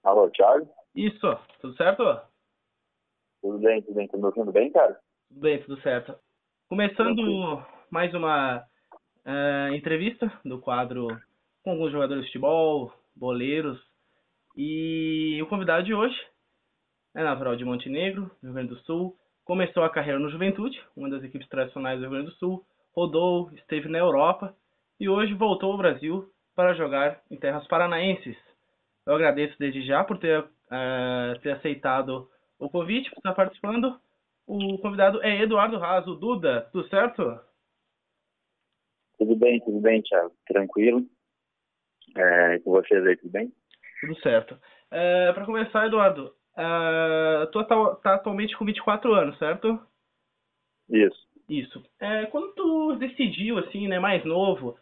[0.05, 0.68] Alô, Thiago?
[0.95, 1.27] Isso,
[1.61, 2.05] tudo certo?
[3.43, 4.07] Tudo bem, tudo bem.
[4.07, 5.01] Tá me ouvindo bem, cara?
[5.29, 6.16] Tudo bem, tudo certo.
[6.68, 11.09] Começando mais uma uh, entrevista do quadro
[11.64, 13.77] com alguns jogadores de futebol, boleiros.
[14.57, 16.16] E o convidado de hoje
[17.16, 19.16] é natural de Montenegro, Rio Grande do Sul.
[19.45, 22.64] Começou a carreira no Juventude, uma das equipes tradicionais do Rio Grande do Sul.
[22.95, 24.57] Rodou, esteve na Europa
[25.01, 28.36] e hoje voltou ao Brasil para jogar em terras paranaenses.
[29.07, 32.28] Eu agradeço desde já por ter, uh, ter aceitado
[32.59, 34.00] o convite, por estar participando.
[34.46, 37.38] O convidado é Eduardo Raso, Duda, tudo certo?
[39.18, 40.32] Tudo bem, tudo bem, Thiago.
[40.46, 41.07] Tranquilo.
[42.16, 43.52] É, com vocês aí, tudo bem?
[44.00, 44.59] Tudo certo.
[44.90, 49.78] É, para começar, Eduardo, uh, tu tá, tá, atualmente com 24 anos, certo?
[50.88, 51.26] Isso.
[51.48, 51.84] Isso.
[52.00, 54.78] É, quando tu decidiu, assim, né, mais novo,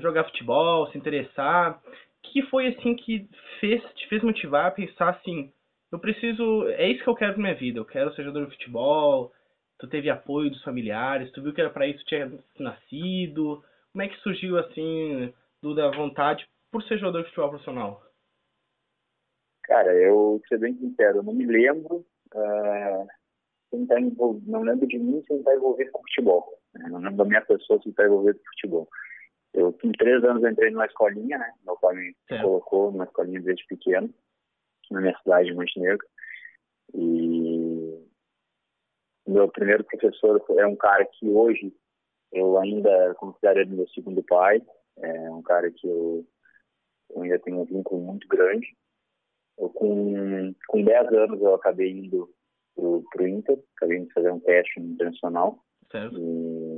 [0.00, 1.80] jogar futebol, se interessar?
[1.84, 3.28] O que foi assim que
[3.60, 5.52] fez, te fez motivar a pensar assim,
[5.90, 8.56] eu preciso, é isso que eu quero pra minha vida, eu quero ser jogador de
[8.56, 9.32] futebol,
[9.78, 13.62] tu teve apoio dos familiares, tu viu que era para isso que tinha nascido,
[13.92, 15.32] como é que surgiu assim,
[15.76, 18.02] da vontade por ser jogador de futebol profissional?
[19.64, 23.06] Cara, eu, ser bem sincero, eu não me lembro, uh,
[23.86, 24.00] tá
[24.46, 26.58] não lembro de mim sem estar envolvido com futebol.
[26.74, 26.88] Né?
[26.90, 28.88] Não lembro da minha pessoa sem estar envolvido com futebol.
[29.54, 31.52] Eu, com três anos, entrei numa escolinha, né?
[31.64, 34.12] Meu pai me colocou numa escolinha desde pequeno,
[34.90, 36.06] na minha cidade de Montenegro.
[36.94, 38.06] E
[39.26, 41.72] meu primeiro professor é um cara que hoje
[42.32, 44.62] eu ainda considero ele meu segundo pai.
[44.98, 46.26] É um cara que eu,
[47.10, 48.66] eu ainda tenho um vínculo muito grande.
[49.58, 52.28] Eu, com, com 10 anos eu acabei indo
[52.74, 55.62] pro, pro Inter, acabei indo fazer um teste internacional.
[55.90, 56.18] Certo.
[56.18, 56.71] E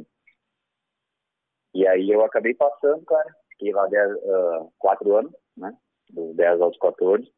[1.74, 3.34] e aí eu acabei passando, cara.
[3.50, 5.76] Fiquei lá dez, uh, quatro anos, né?
[6.10, 7.28] Dos 10 aos 14.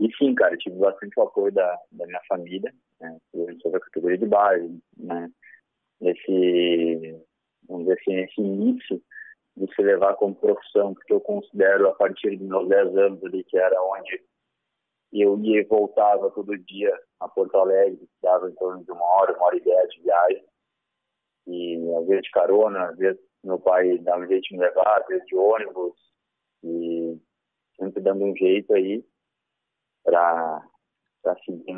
[0.00, 3.16] E sim, cara, tive bastante o apoio da, da minha família, né?
[3.62, 5.30] Sobre a categoria de base, né?
[6.00, 7.24] Nesse,
[7.68, 9.00] vamos dizer assim, nesse início
[9.56, 13.44] de se levar como profissão, porque eu considero a partir dos meus 10 anos ali,
[13.44, 14.20] que era onde
[15.12, 19.36] eu ia e voltava todo dia a Porto Alegre, dava em torno de uma hora,
[19.36, 20.44] uma hora e dez de viagem
[21.46, 25.00] e às vezes de carona, às vezes meu pai dá um jeito de me levar,
[25.00, 25.96] às vezes de ônibus,
[26.64, 27.18] e
[27.76, 29.04] sempre dando um jeito aí
[30.04, 30.62] para
[31.44, 31.74] seguir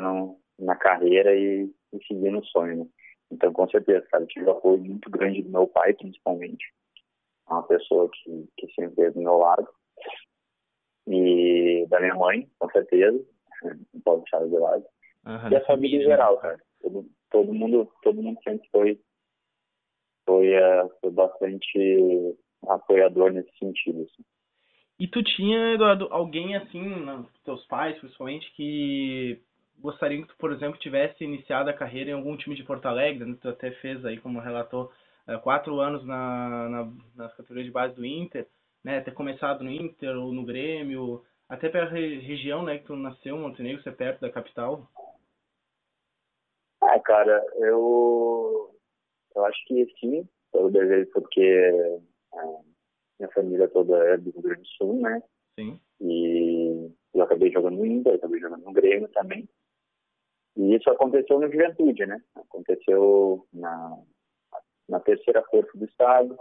[0.59, 2.87] na carreira e, e seguir no sonho, né?
[3.31, 6.63] Então, com certeza, cara, eu tive apoio muito grande do meu pai, principalmente.
[7.49, 9.67] É uma pessoa que, que sempre esteve do meu lado.
[11.07, 13.19] E da minha mãe, com certeza.
[13.63, 14.85] Não pode deixar de lado.
[15.25, 15.49] Uhum.
[15.51, 16.59] E a família em geral, cara.
[16.81, 19.01] Todo, todo, mundo, todo mundo sempre foi
[20.25, 24.01] foi, uh, foi bastante apoiador nesse sentido.
[24.01, 24.23] Assim.
[24.99, 26.83] E tu tinha, Eduardo, alguém assim,
[27.43, 29.41] teus pais principalmente, que
[29.79, 33.25] gostariam que tu, por exemplo, tivesse iniciado a carreira em algum time de Porto Alegre,
[33.25, 33.37] né?
[33.41, 34.91] tu até fez aí, como relatou,
[35.27, 38.47] uh, quatro anos na, na, na categoria de base do Inter,
[38.83, 42.95] né, ter começado no Inter ou no Grêmio, até pela re região, né, que tu
[42.95, 44.87] nasceu, Montenegro, ser perto da capital.
[46.81, 48.74] Ah, cara, eu
[49.35, 51.99] eu acho que sim, pelo desejo, porque é,
[53.19, 55.21] minha família toda é do Rio Grande do Sul, né?
[55.59, 55.79] Sim.
[56.01, 59.47] E eu acabei jogando no Inter, acabei jogando no Grêmio também.
[60.57, 62.21] E isso aconteceu na juventude, né?
[62.35, 63.97] Aconteceu na,
[64.87, 66.37] na terceira força do Estado,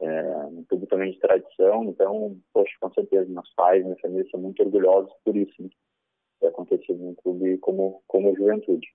[0.00, 1.84] é, um clube também de tradição.
[1.84, 5.68] Então, poxa, com certeza, meus pais, minha família são muito orgulhosos por isso, né?
[6.40, 8.88] Ter acontecido num clube como, como juventude.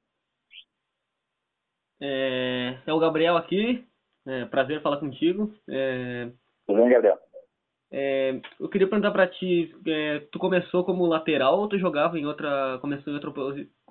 [2.01, 3.85] É, é o Gabriel aqui.
[4.25, 5.53] É, prazer falar contigo.
[5.69, 6.29] É,
[6.65, 7.17] Tudo bem, Gabriel?
[7.89, 12.25] É, eu queria perguntar para ti, é, tu começou como lateral ou tu jogava em
[12.25, 13.31] outra, começou em outra,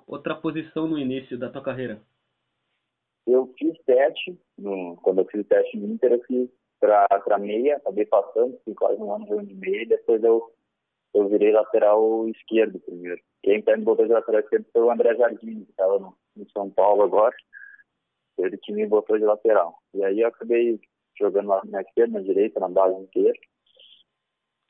[0.05, 1.99] outra posição no início da tua carreira?
[3.27, 6.49] eu fiz teste, no, quando eu fiz o teste no Inter, eu fiz
[6.79, 10.51] para meia, acabei passando, fiquei quase um ano jogando de meia, e depois eu,
[11.13, 13.21] eu virei lateral esquerdo primeiro.
[13.43, 16.69] Quem me botou de lateral esquerdo foi o André Jardim, que estava no, no, São
[16.69, 17.35] Paulo agora.
[18.37, 19.77] Ele que me botou de lateral.
[19.93, 20.79] E aí eu acabei
[21.19, 23.37] jogando na esquerda, na direita, na base inteira.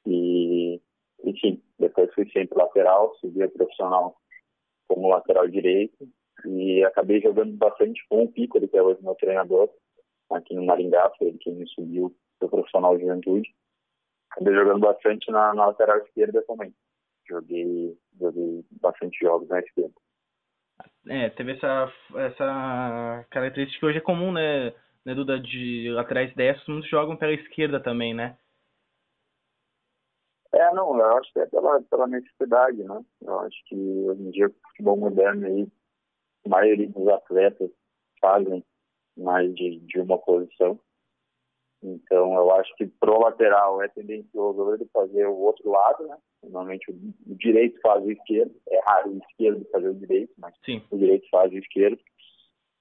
[0.06, 0.82] E,
[1.24, 4.16] enfim, depois fui sempre lateral, subi a profissional
[4.88, 6.08] como lateral direito
[6.46, 9.70] e acabei jogando bastante com o Pico, que é hoje meu treinador,
[10.32, 13.50] aqui no Maringá, foi ele que me subiu pro profissional de juventude.
[14.32, 16.74] Acabei jogando bastante na, na lateral esquerda também.
[17.28, 19.94] Joguei, joguei bastante jogos na esquerda.
[21.10, 24.74] É, teve essa, essa característica que hoje é comum, né,
[25.06, 28.38] né Duda, de laterais destros, muitos jogam pela esquerda também, né?
[30.54, 33.02] É, não, eu acho que é pela, pela necessidade, né?
[33.22, 35.68] Eu acho que hoje em dia, o futebol moderno aí,
[36.46, 37.70] a maioria dos atletas
[38.20, 38.64] fazem
[39.16, 40.80] mais de, de uma posição.
[41.84, 46.18] Então, eu acho que pro lateral é tendencioso ele fazer o outro lado, né?
[46.44, 50.82] Normalmente o, direito faz o esquerdo, é raro o esquerdo fazer o direito, mas Sim.
[50.90, 52.00] o direito faz o esquerdo.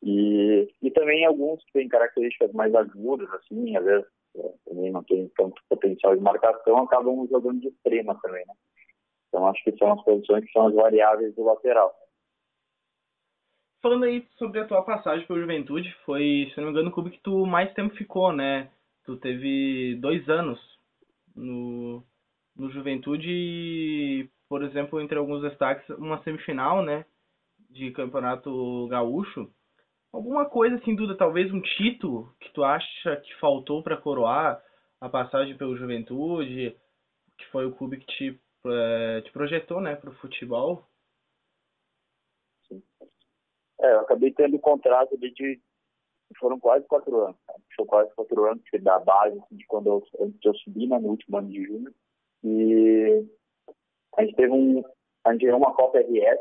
[0.02, 5.02] E, e também alguns que têm características mais agudas, assim, às vezes é, também não
[5.02, 8.54] tem tanto potencial de marcação, acabam jogando de extrema também, né?
[9.28, 11.94] Então, acho que são as posições que são as variáveis do lateral.
[13.82, 17.10] Falando aí sobre a tua passagem pelo Juventude, foi, se não me engano, o clube
[17.10, 18.70] que tu mais tempo ficou, né?
[19.06, 20.58] Tu teve dois anos
[21.34, 22.04] no,
[22.56, 27.06] no Juventude e, por exemplo, entre alguns destaques, uma semifinal, né?
[27.70, 29.50] De campeonato gaúcho.
[30.12, 34.60] Alguma coisa assim, Duda, talvez um título que tu acha que faltou para coroar
[35.00, 36.76] a passagem pelo Juventude,
[37.38, 40.88] que foi o clube que te, é, te projetou, né, para o futebol?
[43.80, 45.60] É, eu acabei tendo contrato de
[46.38, 47.36] foram quase quatro anos.
[47.74, 51.08] Foi quase quatro anos da base, assim, de quando eu, antes eu subi né, no
[51.08, 51.94] último ano de junho.
[52.44, 53.26] E
[54.16, 54.82] a gente teve um,
[55.24, 56.40] a gente ganhou uma Copa RS,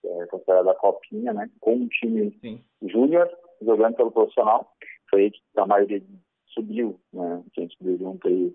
[0.00, 2.36] que é considerada a Copinha, né, com um time
[2.82, 3.30] júnior
[3.60, 4.72] jogando pelo profissional.
[5.10, 6.02] Foi aí que a maioria
[6.48, 8.54] subiu, né, a gente subiu junto aí,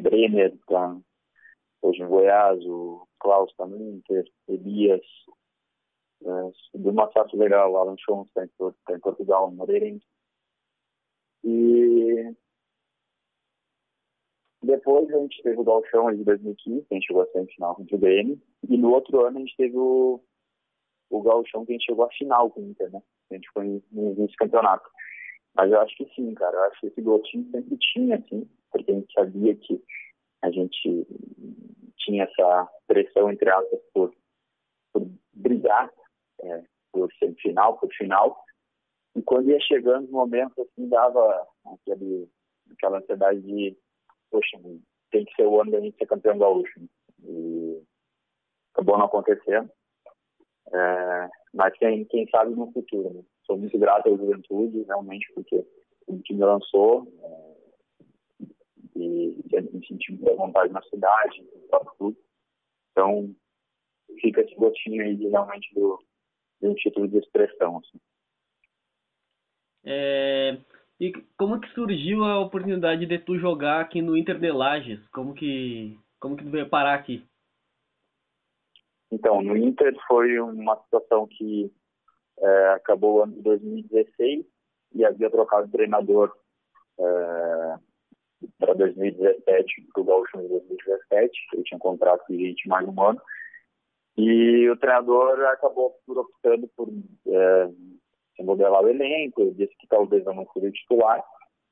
[0.00, 0.96] Brenner, tá,
[1.82, 4.02] hoje em Goiás, o Klaus também,
[4.48, 5.02] Elias,
[6.74, 10.06] de uma faixa legal, Alan Schoen está em, em Portugal, Moreirense.
[11.42, 12.34] E
[14.62, 17.96] depois a gente teve o Galchão de 2015, que a gente chegou a semifinal contra
[17.96, 18.40] o DM.
[18.68, 20.20] E no outro ano a gente teve o,
[21.10, 23.02] o Galchão, que a gente chegou à final com o Inter, né?
[23.30, 24.88] A gente foi no vice-campeonato.
[25.54, 26.56] Mas eu acho que sim, cara.
[26.56, 29.82] Eu acho que esse gostinho sempre tinha, assim, porque a gente sabia que
[30.42, 31.06] a gente
[31.98, 34.14] tinha essa pressão, entre aspas, por,
[34.92, 35.90] por brigar
[36.50, 38.44] é, por semifinal, por final.
[39.16, 42.28] E quando ia chegando os momentos, assim, dava aquele,
[42.72, 43.76] aquela ansiedade de,
[44.30, 44.58] poxa,
[45.10, 46.80] tem que ser o ano da gente ser campeão gaúcho.
[47.22, 47.82] E
[48.72, 49.70] acabou não acontecendo.
[50.72, 53.14] É, mas quem, quem sabe no futuro.
[53.14, 53.22] Né?
[53.46, 55.64] Sou muito grato à juventude, realmente, porque
[56.06, 57.54] o time lançou é,
[58.96, 59.42] e
[59.72, 62.18] me senti à vontade na cidade, no próprio clube.
[62.90, 63.34] Então,
[64.20, 65.98] fica esse gotinho aí de, realmente do,
[66.62, 67.78] um título de expressão.
[67.78, 68.00] Assim.
[69.84, 70.58] É,
[70.98, 75.06] e como que surgiu a oportunidade de tu jogar aqui no Inter de Lages?
[75.08, 77.24] Como que, como que tu veio parar aqui?
[79.10, 81.70] Então, no Inter foi uma situação que
[82.38, 84.44] é, acabou o ano de 2016
[84.94, 86.34] e havia trocado de treinador
[86.98, 87.74] é,
[88.58, 93.20] para 2017, para o Gaúcho em 2017, ele tinha um contrato de mais um ano.
[94.16, 96.88] E o treinador acabou por optando por
[97.26, 97.70] é,
[98.38, 101.22] remodelar o elenco, ele disse que talvez não seria titular,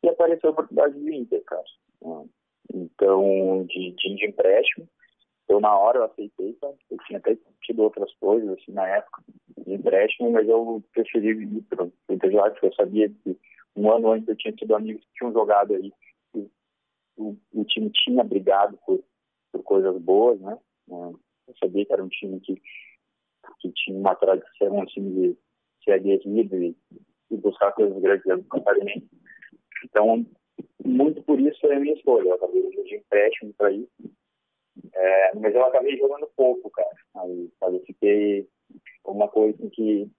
[0.03, 1.63] e apareceu a oportunidade do Inter, cara.
[2.75, 4.89] Então, de, de, de empréstimo,
[5.49, 6.69] eu na hora eu aceitei, tá?
[6.91, 9.23] eu tinha até tido outras coisas assim na época
[9.59, 13.37] de empréstimo, mas eu preferi ir para o Inter porque eu sabia que
[13.77, 15.93] um ano antes eu tinha tido amigos que tinham jogado aí,
[17.17, 19.03] o, o time tinha brigado por,
[19.53, 20.59] por coisas boas, né?
[21.53, 22.55] Eu sabia que era um time que,
[23.61, 25.39] que tinha uma tradição, um time de
[25.85, 26.77] ser aguerrido e,
[27.31, 29.09] e buscar coisas grandes no catarinense.
[29.85, 30.25] Então,
[30.85, 32.29] muito por isso é a minha escolha.
[32.29, 33.91] Eu acabei de empréstimo para isso.
[34.95, 36.97] É, mas eu acabei jogando pouco, cara.
[37.17, 38.49] Aí, eu fiquei
[39.05, 40.11] uma coisa em que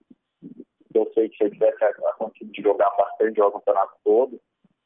[0.94, 1.78] eu sei que se eu tivesse
[2.18, 4.40] conseguido jogar bastante o campeonato todo,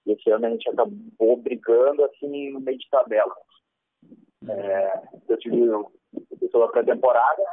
[0.06, 3.36] esse ano a gente acabou brigando assim no meio de tabela.
[4.48, 5.70] É, eu tive
[6.51, 7.43] pela pré-temporada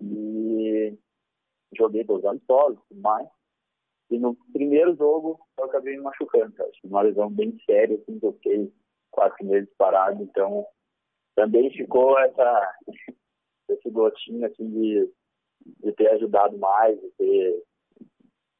[0.00, 0.96] e
[1.76, 3.28] joguei dois anos solos e mais.
[4.10, 6.70] E no primeiro jogo eu acabei me machucando, cara.
[6.84, 8.72] Uma lesão bem séria, assim, fiquei
[9.10, 10.22] quatro meses parado.
[10.22, 10.66] Então
[11.34, 12.78] também ficou essa,
[13.68, 15.12] esse gotinho assim, de,
[15.82, 17.62] de ter ajudado mais, de ter,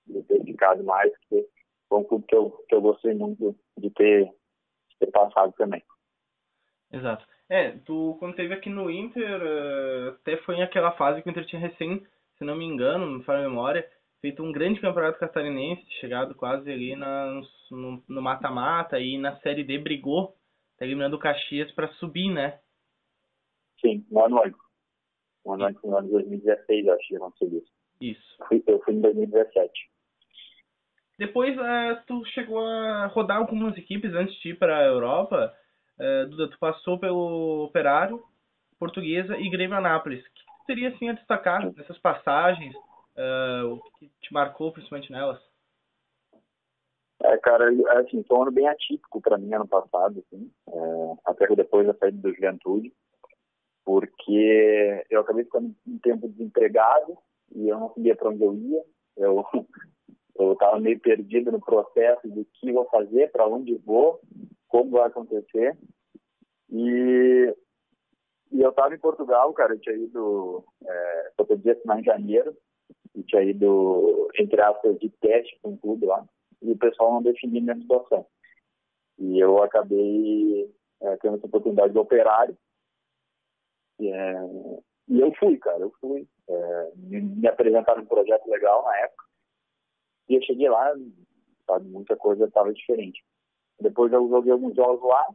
[0.06, 1.48] de ter ficado mais, porque
[1.88, 5.82] foi um clube que eu, que eu gostei muito de ter, de ter passado também.
[6.94, 7.26] Exato.
[7.48, 11.44] É, tu quando teve aqui no Inter, eh, até foi aquela fase que o Inter
[11.46, 12.04] tinha recém,
[12.38, 13.86] se não me engano, não me fala a memória,
[14.20, 19.78] feito um grande campeonato catarinense, chegado quase ali na, no mata-mata e na Série D
[19.78, 20.34] brigou,
[20.78, 22.58] tá eliminando o Caxias para subir, né?
[23.80, 24.60] Sim, no ano antes.
[25.44, 27.72] No ano antes, no ano de 2016, acho que aconteceu isso.
[28.00, 28.62] Isso.
[28.66, 29.70] Eu fui em 2017.
[31.18, 35.54] Depois, uh, tu chegou a rodar algumas equipes antes de ir para a Europa.
[35.98, 38.22] Uh, Duda, tu passou pelo Operário,
[38.78, 40.24] Portuguesa e Grêmio Anápolis.
[40.24, 42.74] O que seria assim a destacar nessas passagens?
[43.16, 45.40] Uh, o que te marcou principalmente nelas?
[47.22, 47.70] É, cara,
[48.00, 51.94] assim, foi um ano bem atípico para mim ano passado, assim, é, até depois da
[51.94, 52.92] saída do Juventude,
[53.82, 57.16] porque eu acabei ficando um tempo desempregado
[57.54, 58.84] e eu não sabia para onde eu ia.
[59.16, 59.44] Eu
[60.36, 64.20] eu estava meio perdido no processo do que vou fazer, para onde vou,
[64.74, 65.78] como vai acontecer.
[66.68, 67.54] E,
[68.50, 72.56] e eu estava em Portugal, cara, eu tinha ido, é, eu podia em janeiro,
[73.14, 76.26] e tinha ido, entre aspas, de teste com tudo lá,
[76.60, 78.26] e o pessoal não definiu minha situação.
[79.16, 80.68] E eu acabei
[81.02, 82.58] é, tendo essa oportunidade de operário,
[84.00, 84.34] e, é,
[85.06, 86.26] e eu fui, cara, eu fui.
[86.48, 89.24] É, me, me apresentaram um projeto legal na época,
[90.28, 90.92] e eu cheguei lá,
[91.64, 93.22] sabe, muita coisa estava diferente.
[93.80, 95.26] Depois eu joguei alguns jogos lá,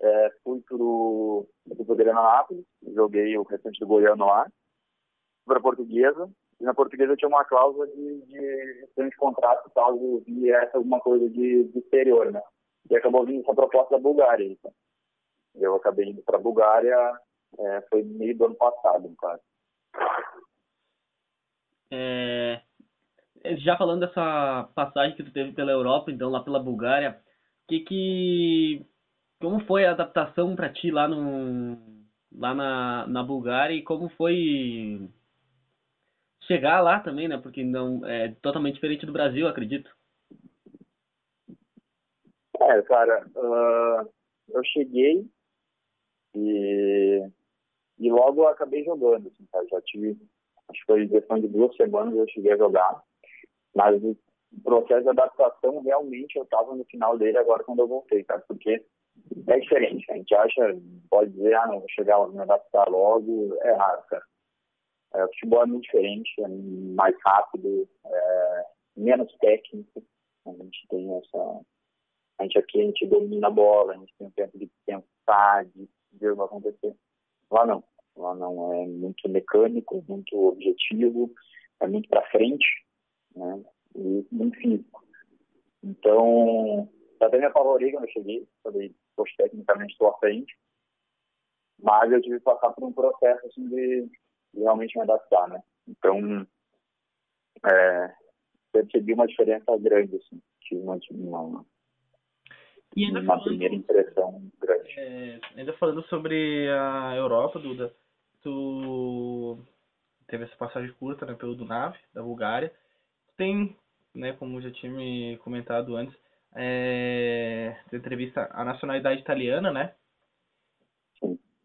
[0.00, 1.46] é, fui pro,
[1.94, 2.64] Grêmio Nápoles,
[2.94, 4.50] joguei o restante do Goiano lá,
[5.44, 6.30] para Portuguesa,
[6.60, 11.64] e na Portuguesa tinha uma cláusula de, de, de contrato caso viesse alguma coisa de,
[11.64, 12.40] de exterior, né?
[12.90, 14.44] E acabou vindo essa proposta da Bulgária.
[14.44, 14.72] Então.
[15.54, 16.96] Eu acabei indo para a Bulgária,
[17.58, 19.42] é, foi meio do ano passado, no caso.
[21.90, 22.62] É,
[23.58, 27.20] já falando dessa passagem que tu teve pela Europa, então lá pela Bulgária,
[27.72, 28.86] que que
[29.40, 31.76] como foi a adaptação para ti lá no
[32.34, 35.08] lá na, na Bulgária e como foi
[36.42, 37.38] chegar lá também, né?
[37.38, 39.90] Porque não é totalmente diferente do Brasil, acredito.
[42.60, 44.08] É, cara, uh,
[44.48, 45.26] eu cheguei
[46.34, 47.28] e,
[47.98, 49.64] e logo acabei jogando, assim, tá?
[49.70, 50.16] Já tive,
[50.68, 53.02] acho que foi questão de duas semanas eu cheguei a jogar.
[53.74, 54.00] Mas
[54.56, 58.42] o processo de adaptação, realmente, eu estava no final dele agora quando eu voltei, cara,
[58.46, 58.84] porque
[59.48, 60.10] é diferente.
[60.10, 60.78] A gente acha,
[61.10, 64.24] pode dizer, ah, não, vou chegar lá, me adaptar logo, é raro, cara.
[65.14, 68.64] É, o futebol é muito diferente, é mais rápido, é
[68.96, 70.02] menos técnico.
[70.46, 71.60] A gente tem essa.
[72.38, 75.64] A gente aqui a gente domina a bola, a gente tem o tempo de pensar,
[75.66, 76.96] de ver o que vai acontecer.
[77.50, 77.84] Lá não.
[78.16, 81.30] Lá não é muito mecânico, muito objetivo,
[81.80, 82.66] é muito para frente
[83.36, 83.62] né?
[83.94, 85.04] E muito físico.
[85.82, 86.88] Então,
[87.20, 90.56] até me apavorei quando eu cheguei, falei, poxa, tecnicamente estou à frente,
[91.80, 94.08] mas eu tive que passar por um processo assim, de,
[94.54, 95.62] de realmente me adaptar, né?
[95.88, 96.46] Então,
[97.66, 98.14] é,
[98.72, 101.66] percebi uma diferença grande, assim, tive uma, uma,
[102.96, 104.94] e ainda uma falando, primeira impressão grande.
[104.98, 107.94] É, ainda falando sobre a Europa, Duda,
[108.42, 109.58] tu
[110.26, 112.72] teve essa passagem curta né, pelo Dunav, da Bulgária,
[113.36, 113.76] tem,
[114.14, 116.16] né, como já tinha me comentado antes,
[116.54, 119.92] é, entrevista a nacionalidade italiana, né?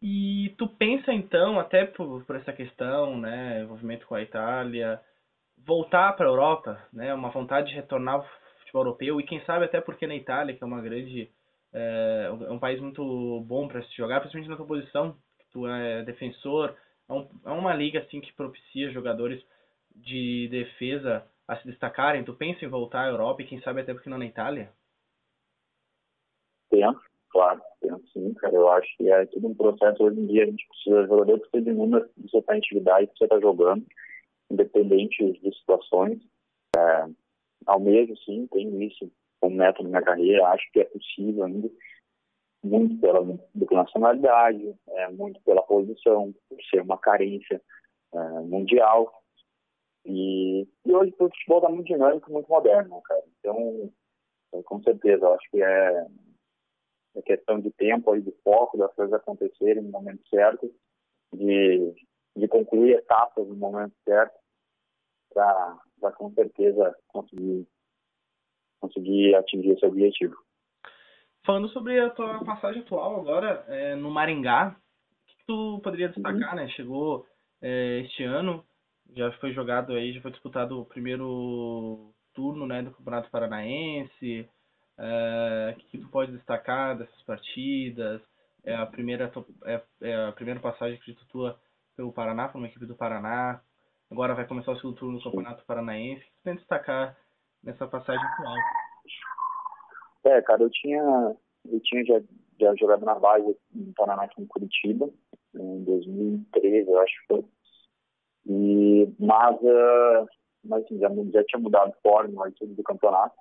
[0.02, 5.02] E tu pensa então, até por, por essa questão, né, envolvimento com a Itália,
[5.66, 8.28] voltar para a Europa, né, uma vontade de retornar ao
[8.60, 11.30] futebol europeu e quem sabe até porque na Itália, que é uma grande
[11.74, 15.16] é, é um país muito bom para se jogar, principalmente na tua posição,
[15.52, 16.76] tu é defensor,
[17.10, 19.44] é, um, é uma liga assim que propicia jogadores
[19.96, 22.24] de defesa a se destacarem?
[22.24, 24.72] Tu pensa em voltar à Europa e quem sabe até porque não na Itália?
[26.70, 28.54] Penso, claro, penso sim, cara.
[28.54, 30.44] Eu acho que é tudo um processo hoje em dia.
[30.44, 33.86] A gente precisa, jogador precisa de número, precisa estar em atividade, precisa estar jogando,
[34.52, 36.20] independente de situações.
[36.76, 37.06] É,
[37.66, 41.70] ao mesmo, sim, tenho isso como meta na minha carreira, acho que é possível ainda,
[42.64, 43.22] muito pela
[43.72, 47.62] nacionalidade, é, muito pela posição, por ser uma carência
[48.14, 49.24] é, mundial,
[50.08, 53.24] e, e hoje o futebol está muito dinâmico, muito moderno, cara.
[53.40, 53.92] Então,
[54.64, 56.08] com certeza, acho que é,
[57.18, 60.74] é questão de tempo e de foco das coisas acontecerem no momento certo,
[61.34, 61.94] de,
[62.38, 64.34] de concluir etapas no momento certo,
[65.34, 67.68] para com certeza conseguir
[68.80, 70.36] conseguir atingir esse objetivo.
[71.44, 74.78] Falando sobre a tua passagem atual agora é, no Maringá,
[75.12, 76.70] o que, que tu poderia destacar, né?
[76.70, 77.26] Chegou
[77.62, 78.64] é, este ano,
[79.16, 84.50] já foi jogado aí, já foi disputado o primeiro turno né, do Campeonato Paranaense.
[85.00, 88.22] É, o que, que tu pode destacar dessas partidas?
[88.64, 89.32] É a primeira,
[89.66, 91.60] é, é a primeira passagem que tu tua
[91.96, 93.60] pelo Paraná, por uma equipe do Paraná.
[94.10, 96.22] Agora vai começar o segundo turno do Campeonato Paranaense.
[96.22, 97.18] O que tu tem destacar
[97.64, 98.56] nessa passagem atual?
[100.26, 101.02] É, cara, eu tinha,
[101.66, 102.22] eu tinha já,
[102.60, 105.10] já jogado na base no Paraná aqui em Curitiba,
[105.56, 107.46] em 2013, eu acho que foi.
[108.48, 110.28] E, mas, uh,
[110.64, 113.36] mas assim, já, já tinha mudado forma tudo do campeonato.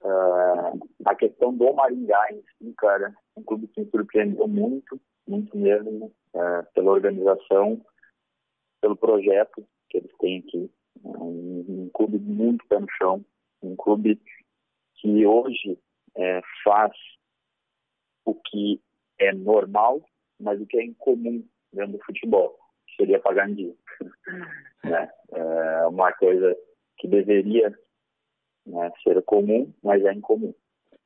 [0.00, 5.56] Uh, a questão do Maringá em si, cara, um clube que me surpreendeu muito, muito
[5.56, 7.84] mesmo, uh, pela organização,
[8.80, 10.70] pelo projeto que eles têm aqui.
[11.04, 13.24] Um, um clube muito pé no chão,
[13.62, 14.20] um clube
[14.96, 15.78] que hoje
[16.16, 16.92] é, faz
[18.24, 18.80] o que
[19.18, 20.02] é normal,
[20.40, 22.57] mas o que é incomum dentro do futebol,
[22.98, 23.74] seria pagar em dia.
[24.84, 25.10] né?
[25.32, 26.56] É uma coisa
[26.98, 27.70] que deveria
[28.66, 30.54] né, ser comum, mas é incomum.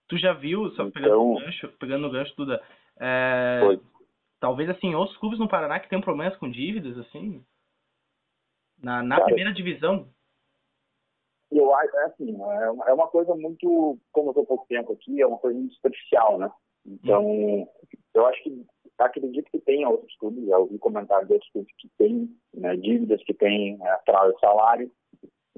[0.08, 2.62] Tu já viu, só pegando então, o gancho, pegando o gancho, Duda,
[3.00, 3.60] é,
[4.40, 7.44] talvez assim, outros clubes no Paraná que têm problemas com dívidas, assim,
[8.82, 10.08] na, na Cara, primeira divisão,
[11.52, 15.20] eu acho, é assim, é, é uma coisa muito, como eu estou pouco tempo aqui,
[15.20, 16.50] é uma coisa muito superficial, né?
[16.84, 17.68] Então,
[18.14, 18.66] eu acho que,
[18.98, 23.22] acredito que tem outros clubes, já ouvi comentários de outros clubes que têm né, dívidas,
[23.24, 24.92] que têm é, atraso de salário,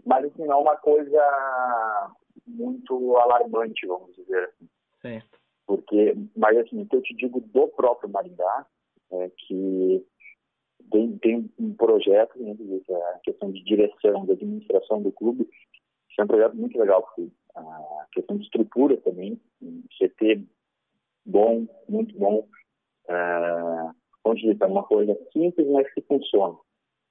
[0.04, 2.14] mas assim, não é uma coisa
[2.46, 4.68] muito alarmante, vamos dizer assim.
[5.00, 5.38] Certo.
[5.66, 8.66] Porque, mas assim, o que eu te digo do próprio Maringá
[9.12, 10.06] é que
[10.90, 12.54] tem, tem um projeto, né,
[13.14, 15.48] a questão de direção, de administração do clube,
[16.10, 19.40] isso é um projeto muito legal, porque a questão de estrutura também,
[19.98, 20.44] CT
[21.24, 22.46] bom, muito bom,
[23.08, 23.90] é,
[24.24, 26.56] onde é uma coisa simples, mas que funciona.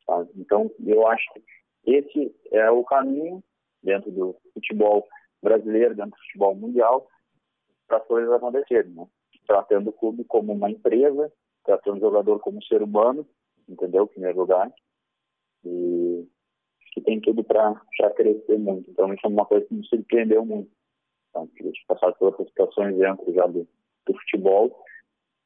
[0.05, 0.29] Sabe?
[0.35, 1.43] Então, eu acho que
[1.85, 3.43] esse é o caminho
[3.81, 5.07] dentro do futebol
[5.41, 7.07] brasileiro, dentro do futebol mundial,
[7.87, 8.91] para as coisas acontecerem.
[8.91, 9.05] Né?
[9.45, 11.31] Tratando o clube como uma empresa,
[11.65, 13.27] tratando o jogador como um ser humano,
[13.67, 14.03] entendeu?
[14.03, 14.71] Em primeiro lugar.
[15.65, 16.27] E
[16.93, 17.75] que tem tudo para
[18.15, 18.89] crescer muito.
[18.91, 20.69] Então, isso é uma coisa que me surpreendeu muito.
[21.29, 23.67] Então, queria te passar por outras situações dentro já do,
[24.05, 24.83] do futebol.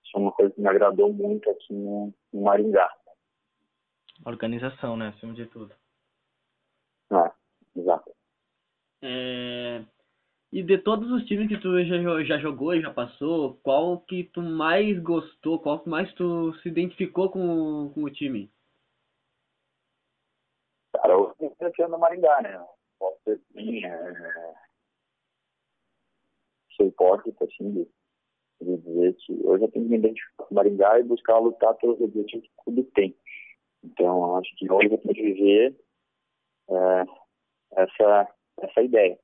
[0.07, 2.89] Isso é uma coisa que me agradou muito aqui no, no Maringá.
[4.25, 5.09] Organização, né?
[5.09, 5.75] Acima de tudo.
[7.11, 7.35] Ah,
[7.75, 8.15] exato.
[9.01, 9.83] É...
[10.49, 14.23] E de todos os times que tu já, já jogou e já passou, qual que
[14.23, 18.49] tu mais gostou, qual que mais tu se identificou com, com o time?
[20.95, 22.65] Cara, eu sempre no Maringá, né?
[22.97, 24.53] Posso ser assim, é...
[26.77, 27.96] sou hipócrita, assim, de
[28.65, 31.99] dizer que hoje eu tenho que me identificar com o Maringá e buscar lutar pelos
[32.01, 33.15] objetivos que o clube tem.
[33.83, 35.75] Então, acho que hoje eu tenho que viver
[36.69, 37.05] é,
[37.73, 38.27] essa,
[38.61, 39.17] essa ideia.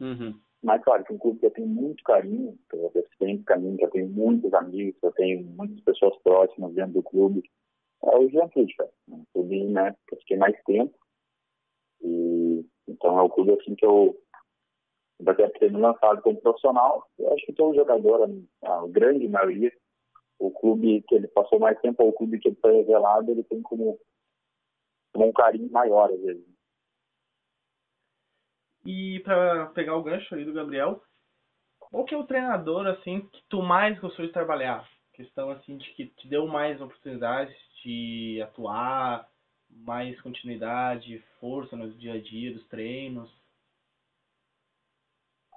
[0.00, 0.38] Uhum.
[0.62, 3.84] Mas, claro, que um clube que eu tenho muito carinho, que eu tenho caminho, que
[3.84, 7.42] eu tenho muitos amigos, que eu tenho muitas pessoas próximas dentro do clube,
[8.04, 8.90] é o Juventude, cara.
[9.10, 10.94] É um clube, né, que eu fiquei mais tempo.
[12.02, 14.16] E, então, é o clube, assim, que eu
[15.28, 17.06] até me lançado como profissional.
[17.18, 18.28] Eu acho que todo jogador,
[18.62, 19.72] a grande maioria,
[20.38, 23.44] o clube que ele passou mais tempo, ou o clube que ele foi revelado, ele
[23.44, 23.98] tem como,
[25.12, 26.44] como um carinho maior, às vezes.
[28.84, 31.02] E para pegar o gancho aí do Gabriel,
[31.78, 34.88] qual que é o treinador assim que tu mais gostou de trabalhar?
[35.12, 39.28] Questão assim de que te deu mais oportunidades de atuar,
[39.68, 43.39] mais continuidade, força no dia a dia dos treinos?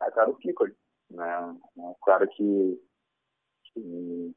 [0.06, 0.66] É cara o Kiko,
[1.12, 1.58] né?
[1.78, 2.82] É cara que,
[3.66, 4.34] que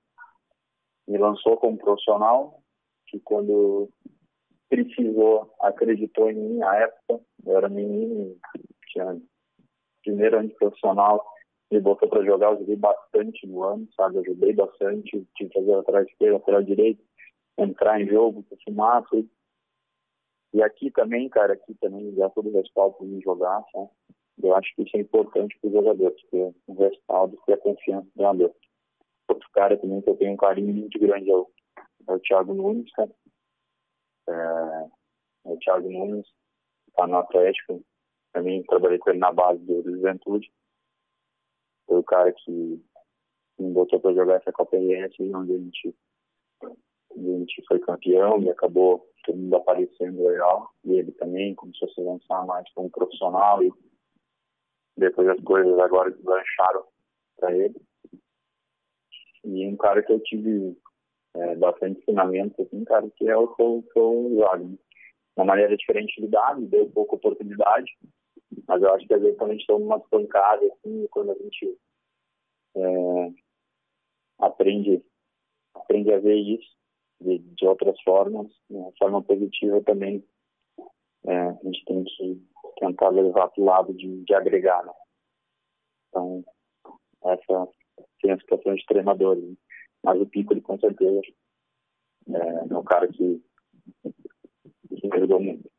[1.06, 2.62] me lançou como profissional,
[3.06, 3.88] que quando
[4.68, 8.36] precisou, acreditou em mim na época, eu era menino,
[8.88, 9.20] tinha
[10.02, 11.24] primeiro ano de profissional,
[11.70, 14.16] me botou para jogar, eu joguei bastante no ano, sabe?
[14.16, 17.02] Eu ajudei bastante, tive que fazer atrás esquerda, atrás direito,
[17.58, 19.28] entrar em jogo, fumar, tudo.
[20.52, 23.90] E aqui também, cara, aqui também já todo o respaldo para mim jogar, sabe?
[24.42, 28.06] Eu acho que isso é importante para os jogadores, ter o respaldo, ter a confiança
[28.14, 28.54] do jogador.
[29.28, 31.50] Outro cara também que eu tenho um carinho muito grande é o,
[32.08, 33.10] é o Thiago Nunes, cara.
[34.28, 34.32] É,
[35.46, 36.26] é o Thiago Nunes,
[36.94, 37.82] tá no Atlético,
[38.32, 40.52] também trabalhei com ele na base do, Juventude.
[41.86, 42.82] Foi o cara que
[43.58, 45.94] me botou para jogar essa Copa RS, onde a gente,
[46.62, 50.70] a gente foi campeão e acabou todo mundo aparecendo legal.
[50.84, 53.72] E ele também começou a se lançar mais como profissional e
[54.96, 56.84] Depois as coisas agora deslancharam
[57.38, 57.74] para ele.
[59.44, 60.76] E um cara que eu tive
[61.36, 64.78] é, bastante ensinamento, assim, cara, que é o que eu, que eu jogo.
[65.36, 67.92] Uma maneira diferente de lidar, me deu pouca oportunidade,
[68.66, 71.34] mas eu acho que às vezes quando a gente toma umas pancadas, assim, quando a
[71.34, 71.78] gente
[72.76, 73.32] é,
[74.38, 75.04] aprende,
[75.74, 76.74] aprende a ver isso
[77.20, 80.24] de, de outras formas, de uma forma positiva também,
[81.26, 82.40] é, a gente tem que
[82.78, 84.92] tentar levar para o lado de, de agregar, né?
[86.08, 86.44] Então,
[87.24, 87.68] essa
[88.20, 89.36] tem a situação de treinador.
[89.36, 89.54] Né?
[90.02, 91.20] Mas o Piccoli, com certeza,
[92.28, 93.42] é, é um cara que,
[94.88, 95.70] que ajudou muito.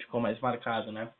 [0.00, 1.12] Ficou mais marcado, né?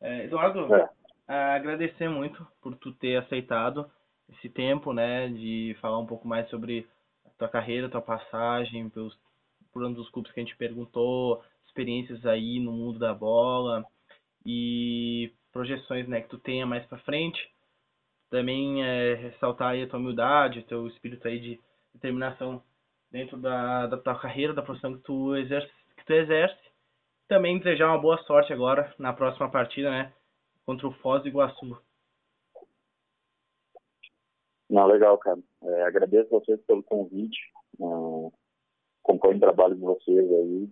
[0.00, 0.88] É, Eduardo, é.
[1.28, 3.90] agradecer muito por tu ter aceitado
[4.28, 6.86] esse tempo, né, de falar um pouco mais sobre
[7.26, 9.18] a tua carreira, tua passagem, pelos,
[9.72, 13.84] por um dos clubes que a gente perguntou, experiências aí no mundo da bola
[14.44, 17.40] e projeções, né, que tu tenha mais para frente.
[18.30, 21.60] Também é, ressaltar aí a tua humildade, o teu espírito aí de
[21.94, 22.62] determinação
[23.10, 26.58] dentro da, da tua carreira, da profissão que tu exerce, que tu exerce.
[27.28, 30.12] Também desejar uma boa sorte agora na próxima partida, né,
[30.66, 31.78] contra o Foz do Iguaçu.
[34.68, 35.38] Não, legal, cara.
[35.62, 37.38] É, agradeço vocês pelo convite.
[37.78, 38.32] Uh,
[39.04, 40.68] acompanho o trabalho de vocês aí.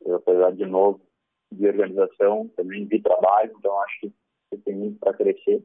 [0.00, 1.07] Eu, apesar de novo
[1.50, 5.64] de organização, também de trabalho, então acho que tem muito para crescer.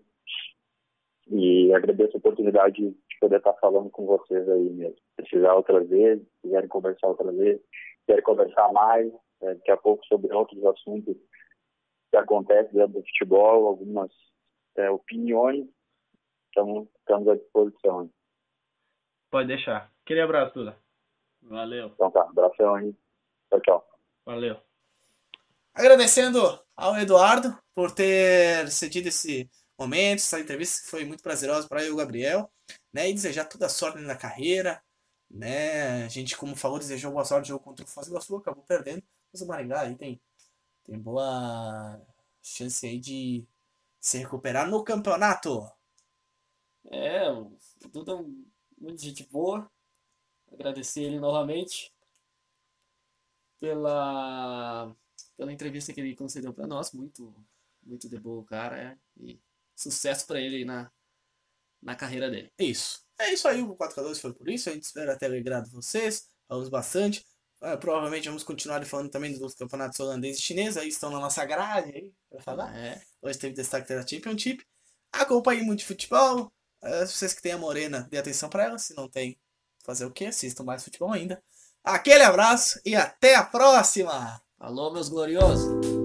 [1.28, 4.96] E agradeço a oportunidade de poder estar falando com vocês aí mesmo.
[4.96, 7.62] Se precisar outra vez, se quiserem conversar outra vez,
[8.02, 9.12] quiserem conversar mais,
[9.42, 11.16] é, daqui a pouco sobre outros assuntos
[12.12, 14.12] que acontecem dentro do futebol, algumas
[14.76, 15.66] é, opiniões,
[16.48, 18.10] estamos, estamos à disposição.
[19.32, 19.92] Pode deixar.
[20.04, 20.78] Aquele abraço, Duda.
[21.42, 21.88] Valeu.
[21.88, 22.96] Então tá, abração aí.
[23.50, 23.88] Tchau, tchau.
[24.26, 24.73] Valeu.
[25.74, 26.40] Agradecendo
[26.76, 31.92] ao Eduardo por ter cedido esse momento, essa entrevista foi muito prazerosa para eu e
[31.92, 32.52] o Gabriel,
[32.94, 33.10] né?
[33.10, 34.84] E desejar toda a sorte na carreira,
[35.30, 36.06] né?
[36.06, 38.64] A gente, como falou, desejou boa sorte no jogo contra o Foz do Iguaçu, acabou
[38.64, 40.22] perdendo, mas o Maringá aí tem,
[40.84, 42.00] tem boa
[42.42, 43.44] chance aí de
[44.00, 45.68] se recuperar no campeonato.
[46.92, 49.70] É, o é muito gente boa.
[50.52, 51.92] Agradecer ele novamente
[53.60, 54.94] pela,
[55.38, 56.92] pela entrevista que ele concedeu para nós.
[56.92, 57.34] Muito,
[57.84, 58.82] muito de boa o cara.
[58.82, 59.40] É, e
[59.76, 60.92] sucesso para ele na,
[61.82, 62.52] na carreira dele.
[62.58, 63.04] Isso.
[63.20, 64.70] É isso aí, o 4x2 foi por isso.
[64.70, 66.28] A gente espera ter alegrado vocês.
[66.48, 67.26] Falamos bastante.
[67.62, 70.76] É, provavelmente vamos continuar falando também dos campeonatos holandês e chinês.
[70.76, 72.76] Aí estão na nossa grade aí, pra falar.
[72.76, 73.02] É.
[73.22, 74.66] Hoje teve destaque da Championship.
[75.12, 76.52] Acompanhe muito futebol.
[76.82, 78.78] É, vocês que têm a Morena, dê atenção para ela.
[78.78, 79.40] Se não tem,
[79.86, 80.26] fazer o quê?
[80.26, 81.42] Assistam mais futebol ainda.
[81.84, 84.43] Aquele abraço e até a próxima!
[84.60, 86.03] Alô, meus gloriosos!